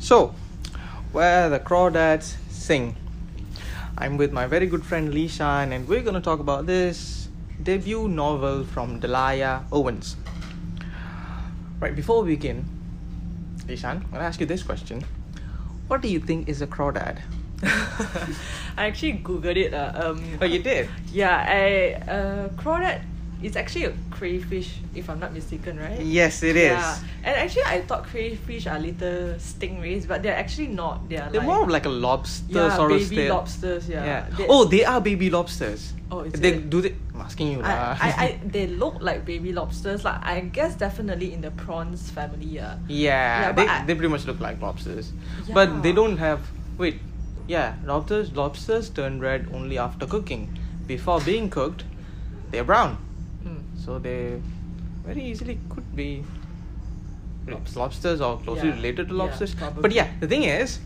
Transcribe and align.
So, 0.00 0.34
where 1.12 1.50
the 1.50 1.60
crawdads 1.60 2.36
sing. 2.48 2.96
I'm 3.98 4.16
with 4.16 4.32
my 4.32 4.46
very 4.46 4.66
good 4.66 4.84
friend 4.84 5.12
Li 5.12 5.28
Shan, 5.28 5.72
and 5.72 5.86
we're 5.86 6.00
gonna 6.00 6.22
talk 6.22 6.40
about 6.40 6.64
this 6.66 7.28
debut 7.62 8.08
novel 8.08 8.64
from 8.64 8.98
Delia 8.98 9.62
Owens. 9.70 10.16
Right, 11.80 11.94
before 11.94 12.22
we 12.22 12.34
begin, 12.34 12.64
Li 13.68 13.76
Shan, 13.76 13.98
I'm 13.98 14.10
gonna 14.10 14.24
ask 14.24 14.40
you 14.40 14.46
this 14.46 14.62
question. 14.62 15.04
What 15.88 16.00
do 16.00 16.08
you 16.08 16.18
think 16.18 16.48
is 16.48 16.62
a 16.62 16.66
crawdad? 16.66 17.20
I 17.62 18.86
actually 18.86 19.18
googled 19.18 19.56
it. 19.56 19.74
Uh, 19.74 19.92
um, 19.94 20.38
Oh, 20.40 20.46
you 20.46 20.62
did? 20.62 20.88
Yeah, 21.12 21.44
I 21.46 22.10
uh, 22.10 22.48
crawdad 22.56 23.02
is 23.42 23.56
actually 23.56 23.84
a 23.86 23.92
crayfish, 24.10 24.78
if 24.94 25.08
I'm 25.08 25.18
not 25.20 25.32
mistaken, 25.32 25.78
right? 25.78 26.00
Yes, 26.00 26.42
it 26.42 26.56
is. 26.56 26.72
Yeah, 26.72 26.98
and 27.24 27.36
actually, 27.36 27.64
I 27.64 27.80
thought 27.82 28.04
crayfish 28.04 28.66
are 28.66 28.78
little 28.78 29.34
stingrays, 29.38 30.06
but 30.06 30.22
they're 30.22 30.36
actually 30.36 30.68
not. 30.68 31.08
They're 31.08 31.28
They're 31.30 31.40
like, 31.40 31.48
more 31.48 31.62
of 31.62 31.68
like 31.70 31.86
a 31.86 31.90
lobster 31.90 32.44
yeah, 32.68 32.76
sort 32.76 32.92
of 32.92 32.98
baby 32.98 33.16
style. 33.26 33.36
lobsters. 33.36 33.88
Yeah. 33.88 34.04
Yeah. 34.38 34.46
Oh, 34.48 34.64
they 34.64 34.84
are 34.84 35.00
baby 35.00 35.30
lobsters. 35.30 35.92
Oh, 36.10 36.20
is 36.20 36.32
they 36.32 36.54
it? 36.54 36.68
do 36.70 36.80
they? 36.82 36.94
I'm 37.14 37.20
asking 37.22 37.52
you. 37.52 37.62
I, 37.62 37.68
lah. 37.74 37.96
I, 38.00 38.08
I, 38.10 38.40
they 38.44 38.66
look 38.66 39.00
like 39.00 39.24
baby 39.24 39.52
lobsters. 39.52 40.04
Like 40.04 40.24
I 40.24 40.40
guess 40.40 40.74
definitely 40.74 41.32
in 41.32 41.40
the 41.40 41.50
prawns 41.52 42.10
family. 42.10 42.44
Yeah. 42.46 42.76
Yeah, 42.88 43.40
Yeah, 43.40 43.52
they, 43.52 43.66
I- 43.66 43.84
they 43.86 43.94
pretty 43.94 44.08
much 44.08 44.26
look 44.26 44.40
like 44.40 44.60
lobsters. 44.60 45.12
But 45.52 45.82
they 45.82 45.92
don't 45.92 46.18
have 46.18 46.40
wait. 46.78 46.98
Yeah, 47.48 47.74
lobsters 47.84 48.32
lobsters 48.36 48.90
turn 48.90 49.18
red 49.20 49.48
only 49.54 49.78
after 49.78 50.06
cooking. 50.06 50.56
Before 50.86 51.20
being 51.20 51.48
cooked, 51.50 51.84
they're 52.50 52.64
brown. 52.64 52.98
So 53.84 53.98
they 53.98 54.40
very 55.06 55.24
easily 55.24 55.58
could 55.70 55.96
be 55.96 56.24
Lobs- 57.48 57.74
lobsters 57.76 58.20
or 58.20 58.38
closely 58.38 58.68
Yeah, 58.68 58.74
related 58.76 59.08
to 59.08 59.14
yeah, 59.14 59.22
lobsters. 59.24 59.54
but 59.80 59.92
yeah, 59.92 60.08
the 60.20 60.28
thing 60.28 60.42
is, 60.44 60.78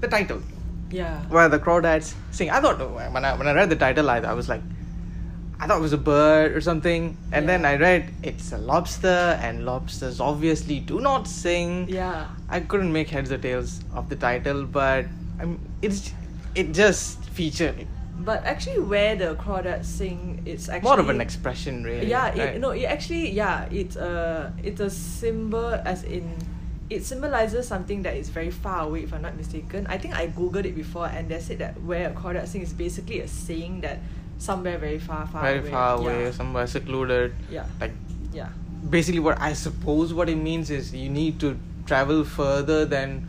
the 0.00 0.06
title 0.08 0.42
Yeah. 0.90 1.18
where 1.28 1.48
the 1.48 1.58
crawdads 1.58 2.14
sing. 2.30 2.50
I 2.50 2.60
thought 2.60 2.78
when 2.78 3.24
I 3.24 3.34
when 3.36 3.48
I 3.48 3.52
read 3.52 3.70
the 3.70 3.76
title, 3.76 4.10
I, 4.10 4.18
I 4.18 4.34
was 4.34 4.48
like, 4.48 4.62
I 5.58 5.66
thought 5.66 5.78
it 5.78 5.82
was 5.82 5.92
a 5.94 5.98
bird 5.98 6.52
or 6.56 6.60
something, 6.60 7.16
and 7.32 7.48
then 7.48 7.64
I 7.64 7.76
read 7.76 8.12
it's 8.22 8.52
a 8.52 8.58
lobster, 8.58 9.38
and 9.42 9.64
lobsters 9.64 10.20
obviously 10.20 10.78
do 10.78 11.00
not 11.00 11.26
sing. 11.26 11.88
Yeah. 11.88 12.26
I 12.48 12.60
couldn't 12.60 12.92
make 12.92 13.08
heads 13.08 13.32
or 13.32 13.38
tails 13.38 13.80
of 13.94 14.08
the 14.08 14.16
title, 14.16 14.64
but 14.64 15.06
I'm, 15.40 15.58
it's 15.82 16.12
it 16.54 16.72
just 16.72 17.24
featured 17.30 17.86
But 18.18 18.44
actually, 18.44 18.80
where 18.80 19.14
the 19.14 19.36
crawdads 19.36 19.84
sing, 19.84 20.42
it's 20.44 20.68
actually 20.68 20.88
more 20.90 20.98
of 21.00 21.08
an 21.08 21.20
expression, 21.20 21.84
really. 21.84 22.06
Yeah, 22.08 22.28
right? 22.28 22.36
it, 22.56 22.60
no, 22.60 22.70
it 22.70 22.84
actually 22.84 23.30
yeah, 23.30 23.68
it's 23.70 23.96
a 23.96 24.52
it's 24.62 24.80
a 24.80 24.90
symbol 24.90 25.74
as 25.84 26.02
in 26.02 26.34
it 26.90 27.04
symbolizes 27.04 27.68
something 27.68 28.02
that 28.02 28.16
is 28.16 28.28
very 28.28 28.50
far 28.50 28.86
away. 28.86 29.04
If 29.04 29.12
I'm 29.14 29.22
not 29.22 29.36
mistaken, 29.36 29.86
I 29.88 29.98
think 29.98 30.16
I 30.16 30.28
googled 30.28 30.64
it 30.64 30.74
before, 30.74 31.06
and 31.06 31.28
they 31.28 31.38
said 31.38 31.58
that 31.58 31.80
where 31.82 32.10
a 32.10 32.12
crawdad 32.12 32.48
sing 32.48 32.62
is 32.62 32.72
basically 32.72 33.20
a 33.20 33.28
saying 33.28 33.82
that 33.82 33.98
somewhere 34.38 34.78
very 34.78 34.98
far, 34.98 35.26
far 35.26 35.42
very 35.42 35.58
away. 35.60 35.70
far 35.70 35.98
away, 35.98 36.24
Yeah. 36.24 36.30
somewhere 36.32 36.66
secluded. 36.66 37.34
Yeah. 37.50 37.66
Like 37.80 37.92
Yeah. 38.32 38.48
basically, 38.88 39.20
what 39.20 39.40
I 39.40 39.52
suppose 39.52 40.12
what 40.12 40.28
it 40.28 40.36
means 40.36 40.70
is 40.70 40.94
you 40.94 41.08
need 41.08 41.38
to 41.40 41.56
travel 41.86 42.24
further 42.24 42.84
than 42.84 43.26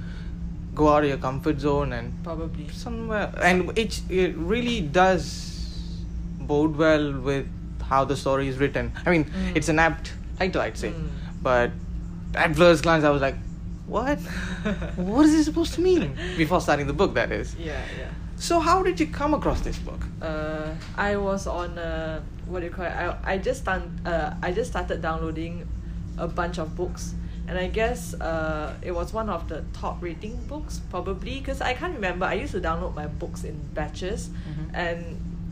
go 0.75 0.87
out 0.89 1.03
of 1.03 1.09
your 1.09 1.17
comfort 1.17 1.59
zone 1.59 1.93
and 1.93 2.13
Probably. 2.23 2.67
somewhere 2.69 3.31
and 3.41 3.77
it 3.77 4.01
it 4.09 4.35
really 4.37 4.81
does 4.81 5.23
bode 6.39 6.75
well 6.75 7.13
with 7.19 7.47
how 7.83 8.05
the 8.05 8.15
story 8.15 8.47
is 8.47 8.57
written 8.57 8.91
i 9.05 9.09
mean 9.09 9.25
Mm. 9.25 9.55
it's 9.55 9.69
an 9.69 9.79
apt 9.79 10.13
title 10.37 10.61
i'd 10.61 10.77
say 10.77 10.91
Mm. 10.91 11.09
but 11.41 11.71
at 12.35 12.55
first 12.55 12.83
glance 12.83 13.03
i 13.03 13.09
was 13.09 13.21
like 13.21 13.35
what 13.87 14.19
what 14.95 15.25
is 15.25 15.31
this 15.33 15.45
supposed 15.45 15.73
to 15.73 15.81
mean 15.81 16.15
before 16.37 16.61
starting 16.61 16.87
the 16.87 16.93
book 16.93 17.13
that 17.15 17.31
is 17.31 17.55
Yeah, 17.55 17.81
yeah. 17.99 18.09
so 18.37 18.59
how 18.59 18.83
did 18.83 18.99
you 18.99 19.07
come 19.07 19.33
across 19.33 19.61
this 19.61 19.77
book 19.79 20.05
uh, 20.21 20.69
I 20.95 21.15
was 21.17 21.47
on 21.47 21.77
uh, 21.79 22.21
what 22.47 22.59
do 22.59 22.65
you 22.65 22.71
call 22.71 22.85
it? 22.85 22.89
I, 22.91 23.15
I 23.33 23.37
just 23.37 23.61
start, 23.61 23.83
uh, 24.05 24.33
I 24.43 24.52
just 24.52 24.69
started 24.71 25.02
downloading 25.02 25.67
a 26.17 26.27
bunch 26.27 26.58
of 26.58 26.75
books, 26.75 27.13
and 27.49 27.58
I 27.58 27.67
guess 27.67 28.14
uh, 28.21 28.76
it 28.82 28.92
was 28.93 29.11
one 29.11 29.27
of 29.30 29.49
the 29.49 29.64
top 29.73 29.98
rating 30.02 30.36
books 30.48 30.80
probably 30.92 31.39
because 31.39 31.60
I 31.61 31.73
can't 31.73 31.95
remember. 31.95 32.26
I 32.26 32.36
used 32.36 32.54
to 32.54 32.61
download 32.61 32.93
my 32.95 33.08
books 33.08 33.43
in 33.43 33.58
batches, 33.73 34.30
Mhm. 34.30 34.65
and 34.73 35.02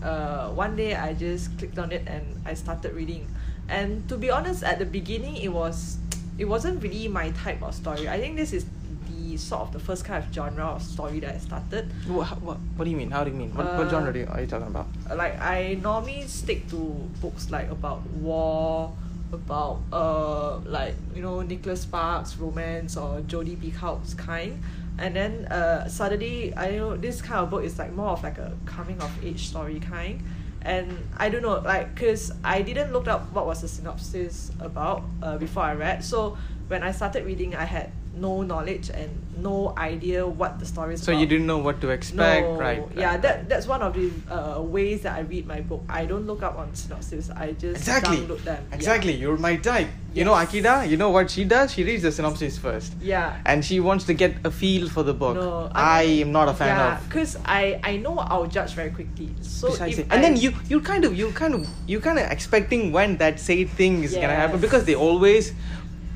uh, 0.04 0.50
one 0.54 0.76
day 0.76 0.94
I 0.96 1.14
just 1.14 1.58
clicked 1.58 1.80
on 1.80 1.92
it 1.92 2.04
and 2.08 2.24
I 2.46 2.54
started 2.54 2.94
reading. 2.94 3.26
And 3.68 4.08
to 4.10 4.16
be 4.18 4.30
honest, 4.30 4.62
at 4.64 4.78
the 4.78 4.86
beginning 4.86 5.38
it 5.38 5.50
was 5.52 5.98
it 6.38 6.46
wasn't 6.46 6.84
really 6.84 7.08
my 7.08 7.32
type 7.44 7.62
of 7.64 7.74
story. 7.74 8.08
I 8.08 8.20
think 8.22 8.38
this 8.38 8.54
is 8.54 8.66
the 9.10 9.38
sort 9.38 9.62
of 9.64 9.74
the 9.74 9.80
first 9.80 10.06
kind 10.06 10.24
of 10.24 10.32
genre 10.32 10.66
of 10.78 10.84
story 10.84 11.20
that 11.26 11.34
I 11.34 11.40
started. 11.40 11.90
what, 12.08 12.28
what, 12.46 12.58
what 12.78 12.86
do 12.86 12.92
you 12.92 12.98
mean 13.02 13.10
how 13.12 13.24
do 13.26 13.32
you 13.32 13.38
mean 13.38 13.50
what, 13.58 13.66
what 13.66 13.88
Uh, 13.88 13.90
genre 13.90 14.14
do 14.14 14.20
you, 14.20 14.28
are 14.30 14.40
you 14.42 14.48
talking 14.48 14.68
about 14.68 14.86
like 15.18 15.36
I 15.42 15.78
normally 15.82 16.22
stick 16.28 16.70
to 16.70 16.78
books 17.22 17.50
like 17.50 17.70
about 17.72 18.02
war, 18.22 18.94
about 19.34 19.82
uh 19.92 20.58
like 20.60 20.96
you 21.16 21.22
know 21.22 21.42
Nicholas 21.42 21.82
Sparks 21.82 22.38
romance 22.38 22.98
or 22.98 23.22
Jodi 23.22 23.56
Picoult's 23.56 24.14
kind, 24.14 24.62
and 24.98 25.16
then 25.16 25.46
uh 25.48 25.88
suddenly 25.88 26.56
I 26.56 26.72
know 26.72 26.96
this 26.98 27.22
kind 27.22 27.40
of 27.42 27.50
book 27.50 27.64
is 27.64 27.78
like 27.78 27.92
more 27.94 28.10
of 28.10 28.24
like 28.24 28.38
a 28.38 28.54
coming 28.66 29.00
of 29.02 29.12
age 29.24 29.48
story 29.48 29.80
kind, 29.80 30.24
and 30.62 30.98
I 31.18 31.30
don't 31.30 31.42
know 31.42 31.60
like 31.60 31.96
cause 31.96 32.32
I 32.44 32.62
didn't 32.62 32.94
look 32.94 33.08
up 33.08 33.34
what 33.34 33.46
was 33.46 33.62
the 33.62 33.68
synopsis 33.68 34.52
about 34.60 35.04
uh 35.22 35.38
before 35.38 35.64
I 35.64 35.74
read. 35.74 36.04
So 36.04 36.38
when 36.68 36.84
I 36.84 36.92
started 36.92 37.26
reading 37.26 37.56
I 37.56 37.66
had 37.66 37.92
no 38.20 38.42
knowledge 38.42 38.90
and 38.90 39.10
no 39.38 39.74
idea 39.78 40.26
what 40.26 40.60
the 40.60 40.66
story 40.66 40.96
is 40.96 41.04
so 41.04 41.12
about 41.12 41.22
you 41.22 41.28
didn't 41.28 41.46
know 41.46 41.60
what 41.60 41.80
to 41.80 41.90
expect 41.90 42.48
no, 42.48 42.58
right 42.58 42.84
yeah, 42.96 43.12
right, 43.12 43.22
that 43.22 43.48
that's 43.50 43.68
one 43.68 43.82
of 43.82 43.94
the 43.94 44.10
uh, 44.34 44.62
ways 44.62 45.02
that 45.02 45.18
I 45.18 45.22
read 45.22 45.48
my 45.48 45.62
book. 45.62 45.84
I 45.90 46.06
don't 46.06 46.26
look 46.26 46.44
up 46.44 46.58
on 46.58 46.74
synopsis. 46.76 47.30
I 47.30 47.54
just 47.54 47.78
Exactly. 47.78 48.18
download 48.18 48.44
them. 48.44 48.66
Yeah. 48.70 48.76
Exactly. 48.76 49.14
You're 49.14 49.38
my 49.38 49.56
type. 49.58 49.90
You 50.14 50.26
know 50.26 50.36
Yes. 50.38 50.50
Akida, 50.50 50.90
you 50.90 50.98
know 50.98 51.10
what 51.10 51.30
she 51.30 51.44
does? 51.44 51.74
She 51.74 51.84
reads 51.84 52.04
the 52.04 52.12
synopsis 52.12 52.58
first. 52.58 52.94
Yeah. 53.02 53.38
And 53.46 53.64
she 53.64 53.80
wants 53.80 54.06
to 54.06 54.14
get 54.14 54.36
a 54.44 54.52
feel 54.52 54.90
for 54.90 55.04
the 55.04 55.14
book. 55.14 55.36
No, 55.36 55.70
I, 55.74 56.06
mean, 56.06 56.22
am 56.22 56.32
not 56.32 56.50
a 56.50 56.54
fan 56.54 56.76
yeah, 56.76 56.98
of 56.98 57.08
because 57.08 57.38
I 57.46 57.80
I 57.84 57.98
know 57.98 58.18
I'll 58.18 58.48
judge 58.48 58.74
very 58.74 58.90
quickly. 58.90 59.30
So 59.42 59.68
precisely. 59.68 60.04
And 60.04 60.14
I, 60.14 60.22
then 60.22 60.38
you 60.38 60.54
you 60.68 60.82
kind 60.82 61.06
of 61.06 61.16
you 61.16 61.32
kind 61.32 61.54
of 61.54 61.68
you 61.86 62.00
kind 62.00 62.18
of 62.18 62.26
expecting 62.32 62.92
when 62.92 63.18
that 63.18 63.40
said 63.40 63.70
thing 63.70 64.04
is 64.04 64.14
gonna 64.16 64.40
happen 64.44 64.60
because 64.60 64.86
they 64.86 64.96
always 64.96 65.54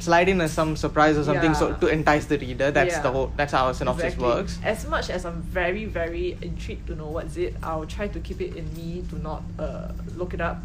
slide 0.01 0.29
in 0.29 0.47
some 0.47 0.75
surprise 0.75 1.17
or 1.17 1.23
something 1.23 1.53
so 1.53 1.73
to 1.75 1.87
entice 1.87 2.25
the 2.25 2.37
reader. 2.37 2.71
That's 2.71 2.97
the 2.99 3.11
whole 3.11 3.31
that's 3.37 3.53
how 3.53 3.69
a 3.69 3.73
synopsis 3.73 4.13
Exactly. 4.13 4.27
works. 4.27 4.59
As 4.63 4.87
much 4.87 5.09
as 5.09 5.25
I'm 5.25 5.41
very 5.43 5.85
very 5.85 6.37
intrigued 6.41 6.87
to 6.87 6.95
know 6.95 7.07
what's 7.07 7.37
it, 7.37 7.55
I'll 7.63 7.85
try 7.85 8.07
to 8.07 8.19
keep 8.19 8.41
it 8.41 8.55
in 8.55 8.65
me 8.75 9.03
to 9.09 9.15
not 9.21 9.43
uh 9.59 9.91
look 10.15 10.33
it 10.33 10.41
up. 10.41 10.57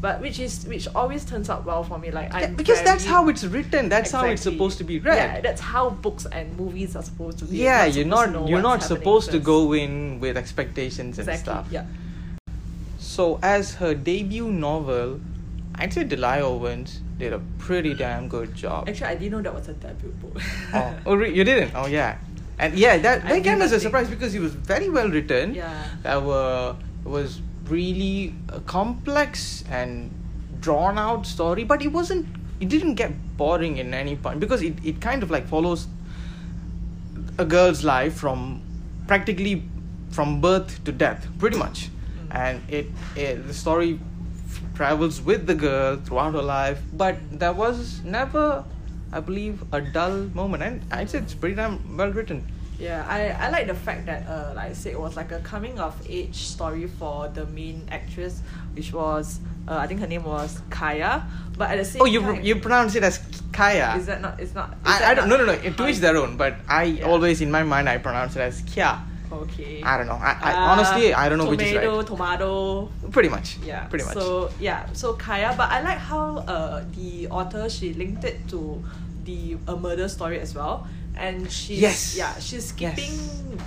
But 0.00 0.20
which 0.20 0.38
is 0.38 0.66
which 0.66 0.86
always 0.94 1.24
turns 1.24 1.48
out 1.48 1.64
well 1.64 1.82
for 1.82 1.98
me. 1.98 2.10
Like 2.10 2.32
I'm 2.34 2.54
because 2.54 2.82
that's 2.82 3.06
how 3.06 3.28
it's 3.28 3.44
written. 3.44 3.88
That's 3.88 4.10
how 4.10 4.26
it's 4.26 4.42
supposed 4.42 4.76
to 4.78 4.84
be 4.84 4.98
read. 4.98 5.16
Yeah, 5.16 5.40
that's 5.40 5.62
how 5.62 5.90
books 5.90 6.26
and 6.26 6.54
movies 6.58 6.94
are 6.94 7.02
supposed 7.02 7.38
to 7.38 7.46
be. 7.46 7.56
Yeah, 7.56 7.86
you're 7.86 8.04
not 8.04 8.46
you're 8.48 8.60
not 8.62 8.82
supposed 8.82 9.30
to 9.30 9.38
go 9.38 9.72
in 9.72 10.20
with 10.20 10.36
expectations 10.36 11.18
and 11.18 11.26
Exactly. 11.28 11.52
stuff. 11.52 11.66
Yeah. 11.70 11.86
So, 12.98 13.38
as 13.42 13.74
her 13.76 13.94
debut 13.94 14.50
novel, 14.50 15.20
I'd 15.76 15.92
say 15.92 16.04
Delia 16.04 16.44
Owens 16.44 17.00
did 17.18 17.32
a 17.32 17.40
pretty 17.58 17.94
damn 17.94 18.28
good 18.28 18.54
job. 18.54 18.88
Actually, 18.88 19.06
I 19.06 19.14
didn't 19.14 19.32
know 19.32 19.42
that 19.42 19.54
was 19.54 19.68
a 19.68 19.74
debut 19.74 20.10
book. 20.20 20.40
oh, 20.74 20.94
oh, 21.06 21.18
you 21.22 21.44
didn't? 21.44 21.72
Oh, 21.74 21.86
yeah. 21.86 22.18
And 22.58 22.74
yeah, 22.78 22.98
that, 22.98 23.24
I 23.24 23.28
that 23.40 23.44
came 23.44 23.62
as 23.62 23.72
a 23.72 23.80
surprise 23.80 24.08
because 24.08 24.34
it 24.34 24.40
was 24.40 24.54
very 24.54 24.88
well 24.88 25.08
written. 25.08 25.54
Yeah. 25.54 25.84
That 26.02 26.22
were 26.22 26.76
was 27.04 27.40
really 27.68 28.34
a 28.48 28.60
complex 28.60 29.64
and 29.70 30.10
drawn 30.60 30.98
out 30.98 31.26
story, 31.26 31.64
but 31.64 31.82
it 31.82 31.88
wasn't. 31.88 32.26
It 32.60 32.68
didn't 32.68 32.94
get 32.94 33.36
boring 33.36 33.78
in 33.78 33.92
any 33.92 34.14
point 34.16 34.38
because 34.40 34.62
it, 34.62 34.74
it 34.84 35.00
kind 35.00 35.22
of 35.24 35.30
like 35.30 35.48
follows 35.48 35.88
a 37.38 37.44
girl's 37.44 37.82
life 37.82 38.14
from 38.14 38.62
practically 39.06 39.64
from 40.10 40.40
birth 40.40 40.82
to 40.84 40.92
death, 40.92 41.26
pretty 41.38 41.58
much, 41.58 41.90
Mm. 42.28 42.34
and 42.36 42.62
it, 42.72 42.86
it 43.16 43.46
the 43.48 43.52
story 43.54 43.98
travels 44.74 45.20
with 45.22 45.46
the 45.46 45.54
girl 45.54 45.96
throughout 45.96 46.34
her 46.34 46.42
life, 46.42 46.80
but 46.92 47.16
there 47.30 47.52
was 47.52 48.00
never, 48.04 48.64
I 49.12 49.20
believe, 49.20 49.62
a 49.72 49.80
dull 49.80 50.28
moment, 50.34 50.62
and 50.62 50.82
I'd 50.90 51.10
say 51.10 51.18
it's 51.18 51.34
pretty 51.34 51.54
damn 51.56 51.96
well 51.96 52.10
written. 52.12 52.46
Yeah, 52.76 53.06
I, 53.08 53.28
I 53.28 53.50
like 53.50 53.68
the 53.68 53.74
fact 53.74 54.06
that 54.06 54.26
uh 54.26 54.52
like 54.56 54.70
I 54.70 54.72
said 54.74 54.92
it 54.94 55.00
was 55.00 55.14
like 55.14 55.30
a 55.30 55.38
coming 55.40 55.78
of 55.78 55.94
age 56.10 56.34
story 56.34 56.88
for 56.88 57.28
the 57.28 57.46
main 57.46 57.86
actress, 57.90 58.42
which 58.74 58.92
was 58.92 59.38
uh, 59.68 59.76
I 59.78 59.86
think 59.86 60.00
her 60.00 60.08
name 60.08 60.24
was 60.24 60.60
Kaya. 60.70 61.24
But 61.56 61.70
at 61.70 61.76
the 61.78 61.84
same 61.84 62.02
Oh, 62.02 62.06
you 62.06 62.20
time 62.20 62.42
you 62.42 62.56
pronounce 62.56 62.96
it 62.96 63.04
as 63.04 63.20
Kaya. 63.52 63.94
is 63.96 64.06
that 64.06 64.20
not 64.20 64.40
it's 64.40 64.54
not 64.54 64.74
I, 64.84 65.12
I 65.12 65.14
don't 65.14 65.28
no 65.28 65.36
not- 65.36 65.46
no 65.46 65.54
no. 65.54 65.70
To 65.70 65.86
each 65.88 65.98
their 65.98 66.16
own, 66.16 66.36
but 66.36 66.56
I 66.68 66.82
Yeah. 66.98 67.06
always 67.06 67.40
in 67.40 67.50
my 67.52 67.62
mind 67.62 67.88
I 67.88 67.98
pronounce 67.98 68.34
it 68.34 68.40
as 68.40 68.60
Kya. 68.62 68.98
Okay. 69.42 69.82
I 69.82 69.98
don't 69.98 70.06
know. 70.06 70.14
I, 70.20 70.32
I 70.40 70.52
Uh, 70.52 70.70
honestly 70.72 71.14
I 71.14 71.28
don't 71.28 71.38
know 71.38 71.48
which 71.50 71.62
is 71.62 71.74
right. 71.74 72.06
Tomato, 72.06 72.88
Pretty 73.10 73.28
much. 73.28 73.58
Yeah. 73.64 73.84
Pretty 73.90 74.04
much. 74.04 74.14
So 74.14 74.50
yeah, 74.60 74.86
so 74.92 75.14
Kaya, 75.14 75.54
but 75.56 75.68
I 75.70 75.80
like 75.82 75.98
how 75.98 76.38
uh 76.54 76.84
the 76.96 77.28
author 77.28 77.68
she 77.68 77.92
linked 77.94 78.24
it 78.24 78.46
to 78.48 78.82
the 79.24 79.56
a 79.66 79.76
murder 79.76 80.08
story 80.08 80.38
as 80.40 80.54
well. 80.54 80.86
and 81.16 81.46
she's 81.56 81.78
Yes. 81.78 81.98
yeah 82.18 82.32
she's 82.46 82.64
Yes. 82.64 82.70
skipping. 82.74 83.14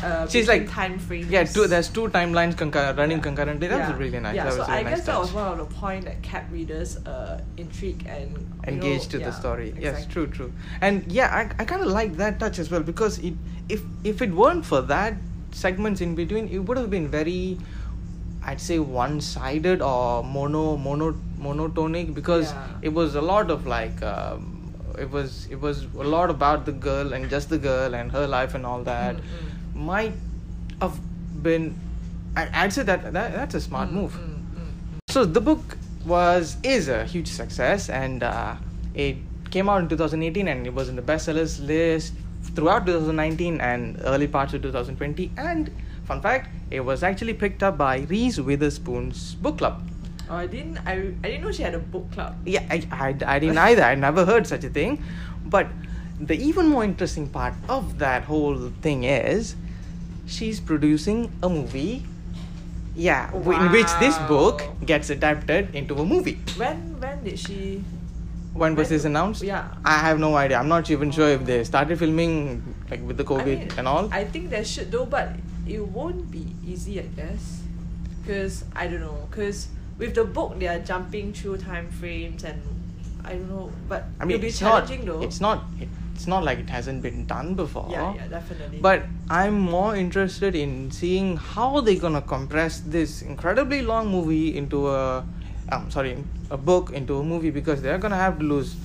Uh, 0.04 0.28
She's 0.28 0.50
like- 0.52 0.66
time 0.70 1.00
frames. 1.00 1.30
Yeah, 1.36 1.46
two, 1.48 1.64
there's 1.74 1.88
two 1.98 2.10
timelines 2.16 2.58
concur- 2.62 2.92
running 2.98 3.20
Yeah. 3.20 3.28
concurrently. 3.28 3.68
That 3.72 3.88
was 3.90 3.96
really 4.02 4.20
nice. 4.20 4.36
Yeah, 4.36 4.44
that 4.48 4.54
so 4.56 4.60
was 4.60 4.68
really 4.68 4.80
I 4.80 4.84
nice 4.84 4.96
guess 4.98 5.06
that 5.08 5.20
was 5.26 5.32
one 5.32 5.48
of 5.54 5.58
the 5.64 5.70
point 5.84 6.04
that 6.10 6.18
kept 6.32 6.52
readers 6.52 6.98
uh, 7.14 7.40
intrigued 7.56 8.04
and 8.16 8.36
engaged 8.74 9.08
know, 9.08 9.12
to 9.14 9.18
the 9.28 9.32
yeah, 9.32 9.40
story. 9.40 9.70
Yes, 9.86 10.04
true, 10.16 10.28
true. 10.28 10.52
And 10.82 11.08
yeah, 11.20 11.32
I, 11.40 11.44
I 11.62 11.64
kind 11.72 11.82
of 11.88 11.88
like 12.00 12.12
that 12.24 12.38
touch 12.44 12.60
as 12.60 12.68
well 12.70 12.84
because 12.92 13.16
it 13.20 13.36
if 13.78 13.80
if 14.04 14.22
it 14.28 14.36
weren't 14.42 14.66
for 14.74 14.82
that 14.92 15.16
segments 15.52 16.02
in 16.02 16.16
between, 16.16 16.48
it 16.50 16.60
would 16.60 16.78
have 16.78 16.90
been 16.90 17.08
very, 17.08 17.58
I'd 18.44 18.62
say 18.62 18.80
one-sided 18.80 19.82
or 19.82 20.24
mono 20.24 20.78
mono 20.78 21.16
monotonic 21.40 22.14
because 22.14 22.52
Yeah. 22.54 22.68
it 22.82 22.94
was 22.94 23.16
a 23.16 23.22
lot 23.22 23.50
of 23.52 23.66
like. 23.68 24.02
Um, 24.04 24.54
it 24.98 25.12
was 25.12 25.46
it 25.52 25.62
was 25.62 25.84
a 25.84 26.04
lot 26.04 26.32
about 26.32 26.66
the 26.66 26.72
girl 26.72 27.14
and 27.14 27.30
just 27.30 27.50
the 27.50 27.58
girl 27.60 27.94
and 27.94 28.12
her 28.12 28.26
life 28.26 28.56
and 28.56 28.66
all 28.66 28.82
that 28.84 29.16
Mm, 29.18 29.22
mm. 29.22 29.86
might 29.90 30.14
have 30.82 31.00
been 31.44 31.76
I'd 32.36 32.74
say 32.74 32.82
that, 32.82 33.04
that 33.14 33.34
that's 33.34 33.54
a 33.54 33.62
smart 33.62 33.90
Mm, 33.90 33.94
move 33.94 34.14
mm, 34.14 34.40
mm, 34.56 34.64
mm. 34.64 34.72
so 35.08 35.24
the 35.24 35.40
book 35.40 35.78
was 36.04 36.58
is 36.64 36.88
a 36.88 37.04
huge 37.06 37.28
success, 37.28 37.90
and 37.92 38.24
uh, 38.24 38.56
it 38.96 39.18
came 39.52 39.70
out 39.70 39.82
in 39.82 39.88
2018, 39.90 40.48
and 40.48 40.66
it 40.66 40.74
was 40.74 40.90
in 40.90 40.96
the 40.96 41.02
bestsellers 41.04 41.60
list 41.64 42.14
throughout 42.58 42.88
2019 42.88 43.62
and 43.62 44.02
early 44.04 44.28
parts 44.28 44.52
of 44.56 44.64
2020. 44.64 45.32
And 45.38 45.70
fun 46.06 46.22
fact, 46.22 46.50
it 46.72 46.80
was 46.82 47.04
actually 47.04 47.36
picked 47.36 47.62
up 47.62 47.78
by 47.78 48.00
Reese 48.10 48.40
Witherspoon's 48.40 49.36
book 49.36 49.60
club. 49.60 49.88
Oh, 50.28 50.36
I 50.38 50.48
didn't. 50.48 50.80
I, 50.80 51.14
I 51.24 51.28
didn't 51.30 51.42
know 51.44 51.52
she 51.52 51.62
had 51.62 51.76
a 51.76 51.80
book 51.80 52.12
club. 52.12 52.36
Yeah, 52.46 52.66
I, 52.72 52.82
I, 52.92 53.10
I 53.36 53.40
didn't 53.40 53.60
either. 53.60 53.84
I 53.84 53.94
never 53.94 54.26
heard 54.26 54.48
such 54.48 54.64
a 54.64 54.70
thing. 54.70 55.04
But 55.46 55.68
the 56.20 56.34
even 56.36 56.68
more 56.68 56.84
interesting 56.84 57.30
part 57.30 57.54
of 57.70 58.00
that 58.00 58.24
whole 58.24 58.70
thing 58.82 59.04
is 59.04 59.56
she's 60.26 60.60
producing 60.60 61.32
a 61.44 61.48
movie. 61.50 62.06
Yeah, 62.96 63.30
w- 63.32 63.54
in 63.62 63.72
which 63.72 63.88
this 64.00 64.18
book 64.28 64.64
gets 64.84 65.12
adapted 65.12 65.76
into 65.76 65.94
a 65.94 66.04
movie. 66.06 66.40
When 66.58 67.00
when 67.00 67.24
did 67.24 67.38
she? 67.38 67.84
When 68.58 68.76
was 68.76 69.06
announced? 69.06 69.44
yeah. 69.44 69.68
I 69.86 69.98
have 70.00 70.20
no 70.20 70.36
idea. 70.36 70.58
I'm 70.58 70.68
not 70.68 70.90
even 70.90 71.12
sure 71.12 71.30
if 71.30 71.46
they 71.46 71.64
started 71.64 72.00
filming 72.00 72.76
like 72.90 73.02
with 73.02 73.18
the 73.18 73.24
I 73.24 73.28
COVID 73.28 73.60
mean, 73.60 73.72
and 73.78 73.88
all. 73.88 74.10
I 74.12 74.26
think 74.26 74.50
they 74.50 74.64
should 74.64 74.92
though, 74.92 75.06
but 75.06 75.30
it 75.68 75.86
won't 75.86 76.32
be 76.32 76.46
easy, 76.66 77.00
I 77.00 77.04
guess. 77.04 77.62
Cause 78.26 78.66
I 78.76 78.88
don't 78.88 79.02
know. 79.02 79.28
Cause 79.32 79.68
with 79.98 80.16
the 80.16 80.26
book, 80.26 80.60
they 80.60 80.68
are 80.68 80.80
jumping 80.80 81.34
through 81.34 81.58
time 81.58 81.90
frames 81.92 82.44
and 82.44 82.62
I 83.24 83.34
don't 83.34 83.50
know. 83.50 83.72
But 83.88 84.06
I 84.20 84.26
mean, 84.26 84.36
it'll 84.36 84.42
be 84.42 84.48
it's 84.48 84.62
not. 84.62 84.88
challenging 84.88 85.06
though. 85.06 85.22
It's 85.22 85.42
not. 85.42 85.64
It's 86.14 86.26
not 86.26 86.44
like 86.44 86.58
it 86.58 86.70
hasn't 86.70 87.04
been 87.04 87.28
done 87.28 87.54
before. 87.54 87.88
Yeah, 87.92 88.16
yeah, 88.16 88.28
definitely. 88.28 88.80
But 88.80 89.04
I'm 89.30 89.60
more 89.60 89.96
interested 89.96 90.56
in 90.56 90.90
seeing 90.90 91.38
how 91.38 91.80
they're 91.82 92.00
gonna 92.00 92.24
compress 92.24 92.80
this 92.80 93.22
incredibly 93.22 93.84
long 93.84 94.08
movie 94.10 94.58
into 94.58 94.88
a, 94.90 95.24
um, 95.72 95.90
sorry, 95.92 96.24
a 96.50 96.58
book 96.58 96.92
into 96.92 97.18
a 97.20 97.24
movie 97.24 97.50
because 97.52 97.82
they're 97.82 97.98
gonna 97.98 98.16
have 98.16 98.40
to 98.40 98.46
lose 98.46 98.76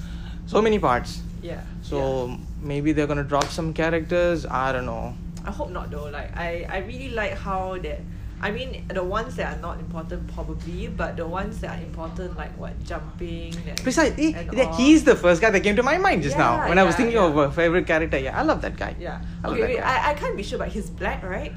so 0.47 0.61
many 0.63 0.79
parts. 0.79 1.21
yeah. 1.43 1.61
So 1.83 2.27
yeah. 2.27 2.37
maybe 2.63 2.93
they're 2.93 3.07
gonna 3.07 3.25
drop 3.25 3.45
some 3.47 3.73
characters. 3.73 4.47
I 4.47 4.73
don't 4.73 4.87
know. 4.87 5.15
I 5.45 5.51
hope 5.51 5.71
not 5.71 5.91
though. 5.91 6.07
Like 6.11 6.37
I, 6.37 6.67
I 6.69 6.79
really 6.79 7.11
like 7.11 7.35
how 7.35 7.79
that. 7.79 8.01
I 8.45 8.51
mean, 8.51 8.89
the 8.89 9.05
ones 9.05 9.37
that 9.37 9.57
are 9.57 9.61
not 9.61 9.79
important 9.79 10.27
probably, 10.35 10.89
but 10.89 11.17
the 11.17 11.25
ones 11.27 11.61
that 11.61 11.79
are 11.79 11.83
important, 11.83 12.37
like 12.37 12.51
what 12.59 12.75
Jumpin'. 12.83 13.55
And, 13.69 13.79
Precisely, 13.85 14.35
and 14.35 14.53
eh, 14.59 14.73
he's 14.77 15.05
the 15.05 15.15
first 15.15 15.41
guy 15.41 15.51
that 15.51 15.61
came 15.63 15.77
to 15.77 15.83
my 15.85 15.97
mind 15.97 16.25
just 16.25 16.37
now 16.37 16.57
Yeah, 16.57 16.69
when 16.69 16.77
I 16.77 16.83
was 16.83 16.97
thinking 16.97 17.15
yeah. 17.15 17.27
of 17.27 17.37
a 17.37 17.53
favorite 17.53 17.87
character. 17.87 18.19
Yeah, 18.19 18.37
I 18.37 18.43
love 18.43 18.61
that 18.63 18.77
guy. 18.77 18.97
Yeah. 18.99 19.21
I 19.45 19.49
Okay, 19.49 19.61
wait. 19.63 19.79
guy. 19.79 19.87
I, 19.87 20.11
I 20.11 20.15
can't 20.15 20.37
be 20.37 20.43
sure, 20.43 20.59
but 20.59 20.69
he's 20.75 20.91
black, 20.91 21.23
right? 21.23 21.53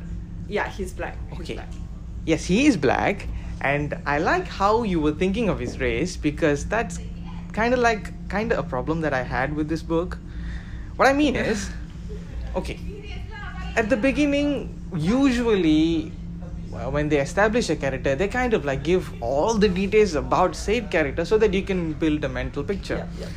Yeah, 0.48 0.70
he's 0.70 0.94
black. 0.94 1.18
He's 1.32 1.40
Okay. 1.42 1.54
black. 1.56 1.70
Yes, 2.28 2.46
he 2.46 2.68
is 2.68 2.78
black, 2.78 3.28
and 3.66 3.98
I 4.06 4.20
like 4.20 4.48
how 4.48 4.84
you 4.84 5.00
were 5.02 5.14
thinking 5.14 5.50
of 5.50 5.60
his 5.60 5.80
race 5.80 6.16
because 6.16 6.66
that's 6.66 7.00
kind 7.52 7.74
of 7.74 7.80
like 7.80 8.12
kind 8.30 8.52
of 8.52 8.60
a 8.60 8.64
problem 8.64 9.02
that 9.02 9.14
I 9.14 9.24
had 9.24 9.56
with 9.56 9.70
this 9.70 9.82
book. 9.82 10.20
What 10.98 11.08
I 11.08 11.14
mean 11.14 11.36
is, 11.36 11.70
okay, 12.56 12.80
at 13.76 13.90
the 13.90 13.98
beginning, 13.98 14.52
usually 14.96 16.12
well, 16.70 16.92
when 16.92 17.10
they 17.10 17.20
establish 17.20 17.70
a 17.70 17.76
character, 17.76 18.16
they 18.16 18.28
kind 18.28 18.54
of 18.54 18.66
like 18.66 18.84
give 18.84 19.12
all 19.22 19.56
the 19.56 19.70
details 19.70 20.14
about 20.14 20.56
said 20.56 20.92
character 20.92 21.26
so 21.26 21.38
that 21.40 21.54
you 21.54 21.64
can 21.64 21.94
build 21.94 22.24
a 22.24 22.30
mental 22.30 22.64
picture. 22.64 22.98
Yeah, 22.98 23.26
yeah. 23.26 23.28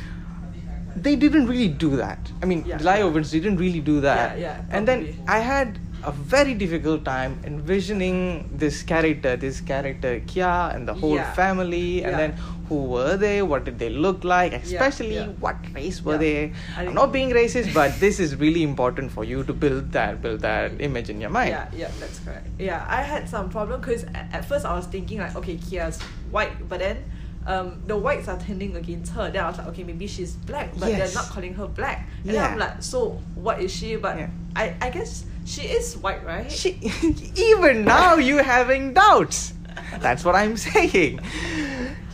They 0.95 1.15
didn't 1.15 1.47
really 1.47 1.69
do 1.69 1.95
that. 1.97 2.31
I 2.43 2.45
mean, 2.45 2.65
Yeah. 2.65 3.03
Owens 3.03 3.31
didn't 3.31 3.57
really 3.57 3.79
do 3.79 4.01
that. 4.01 4.37
Yeah, 4.37 4.47
yeah, 4.47 4.77
and 4.77 4.87
then. 4.87 5.05
I 5.27 5.39
had 5.39 5.79
a 6.03 6.11
very 6.11 6.53
difficult 6.53 7.03
time 7.05 7.39
envisioning 7.43 8.49
this 8.53 8.83
character, 8.83 9.35
this 9.35 9.61
character 9.61 10.19
Kia 10.27 10.71
and 10.73 10.87
the 10.87 10.93
whole 10.93 11.15
Yeah. 11.15 11.33
family, 11.33 12.03
and 12.03 12.11
Yeah. 12.11 12.17
then 12.17 12.31
who 12.69 12.83
were 12.83 13.17
they? 13.17 13.41
What 13.41 13.65
did 13.65 13.79
they 13.79 13.89
look 13.89 14.23
like? 14.23 14.53
Especially 14.53 15.15
yeah. 15.15 15.27
what 15.39 15.57
race 15.73 16.03
were 16.03 16.17
they? 16.17 16.53
I'm 16.77 16.93
not 16.93 17.11
being 17.11 17.31
racist, 17.31 17.73
but 17.73 17.99
this 17.99 18.19
is 18.19 18.35
really 18.35 18.63
important 18.63 19.11
for 19.11 19.23
you 19.23 19.43
to 19.43 19.53
build 19.53 19.91
that, 19.93 20.21
build 20.21 20.41
that 20.41 20.79
image 20.79 21.09
in 21.09 21.19
your 21.19 21.31
mind. 21.31 21.49
Yeah, 21.51 21.67
yeah, 21.75 21.91
that's 21.99 22.19
correct. 22.19 22.47
Yeah, 22.59 22.85
I 22.87 23.01
had 23.01 23.27
some 23.27 23.49
problem 23.49 23.81
because 23.81 24.03
at, 24.03 24.27
at 24.33 24.45
first 24.45 24.65
I 24.65 24.73
was 24.75 24.85
thinking 24.85 25.19
like, 25.19 25.35
okay, 25.35 25.57
Kia's 25.57 25.99
white, 26.31 26.69
but 26.69 26.79
then 26.79 27.03
um, 27.47 27.81
the 27.87 27.97
whites 27.97 28.27
are 28.27 28.37
turning 28.39 28.75
against 28.75 29.11
her. 29.13 29.31
Then 29.31 29.43
I 29.43 29.47
was 29.49 29.57
like, 29.57 29.67
okay, 29.67 29.83
maybe 29.83 30.05
she's 30.07 30.33
black, 30.35 30.69
but 30.77 30.89
Yes. 30.89 30.99
they're 31.13 31.21
not 31.23 31.31
calling 31.31 31.53
her 31.55 31.67
black. 31.67 32.07
And 32.21 32.27
then 32.29 32.35
Yeah. 32.35 32.47
I'm 32.49 32.59
like, 32.59 32.83
so 32.83 33.19
what 33.35 33.59
is 33.61 33.71
she? 33.73 33.95
But 33.95 34.17
Yeah. 34.19 34.29
I, 34.55 34.75
I 34.81 34.89
guess 34.91 35.25
she 35.49 35.63
is 35.65 35.97
white, 35.97 36.23
right? 36.23 36.45
She, 36.51 36.77
even 37.35 37.83
now 37.83 38.15
you 38.21 38.37
having 38.37 38.93
doubts. 38.93 39.53
That's 39.97 40.23
what 40.23 40.35
I'm 40.35 40.55
saying. 40.69 41.19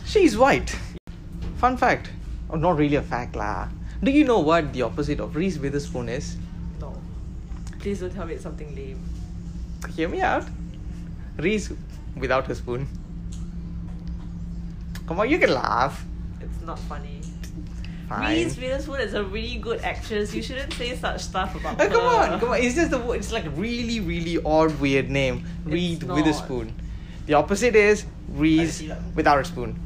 She's 0.06 0.38
white. 0.38 0.72
Fun 1.60 1.76
fact. 1.76 2.08
Oh, 2.48 2.56
not 2.56 2.78
really 2.78 2.96
a 2.96 3.02
fact 3.02 3.36
lah. 3.36 3.68
Do 4.02 4.10
you 4.10 4.24
know 4.24 4.40
what 4.40 4.72
the 4.72 4.82
opposite 4.82 5.20
of 5.20 5.36
Reese 5.36 5.58
Witherspoon 5.58 6.08
is? 6.08 6.36
no. 6.80 6.96
Please 7.78 8.00
don't 8.00 8.08
tell 8.10 8.24
me 8.24 8.34
it's 8.34 8.42
something 8.42 8.74
lame. 8.74 9.04
Hear 9.94 10.08
me 10.08 10.22
out. 10.22 10.44
Reese 11.36 11.72
without 12.16 12.46
her 12.46 12.54
spoon. 12.54 12.88
Come 15.06 15.20
on, 15.20 15.28
you 15.28 15.38
can 15.38 15.52
laugh. 15.52 16.04
It's 16.40 16.60
not 16.64 16.78
funny. 16.88 17.20
Reese 18.10 18.56
Witherspoon 18.56 19.00
is 19.00 19.14
a 19.14 19.24
really 19.24 19.56
good 19.56 19.80
actress. 19.82 20.32
You 20.34 20.42
shouldn't 20.42 20.72
say 20.74 20.94
such 20.96 21.22
stuff 21.22 21.54
about 21.56 21.80
Oh, 21.80 21.84
her. 21.84 21.90
come 21.90 22.04
on, 22.32 22.40
come 22.40 22.48
on. 22.50 22.60
It's 22.62 22.74
just 22.76 22.90
the 22.92 23.00
it's 23.10 23.32
like 23.32 23.44
really, 23.56 23.98
really 24.00 24.38
odd, 24.44 24.78
weird 24.78 25.10
name. 25.10 25.44
Reese. 25.64 26.02
Witherspoon. 26.04 26.72
The 27.26 27.34
opposite 27.34 27.74
is 27.74 28.06
Reese 28.28 28.84
without 29.14 29.40
a 29.40 29.44
spoon. 29.44 29.78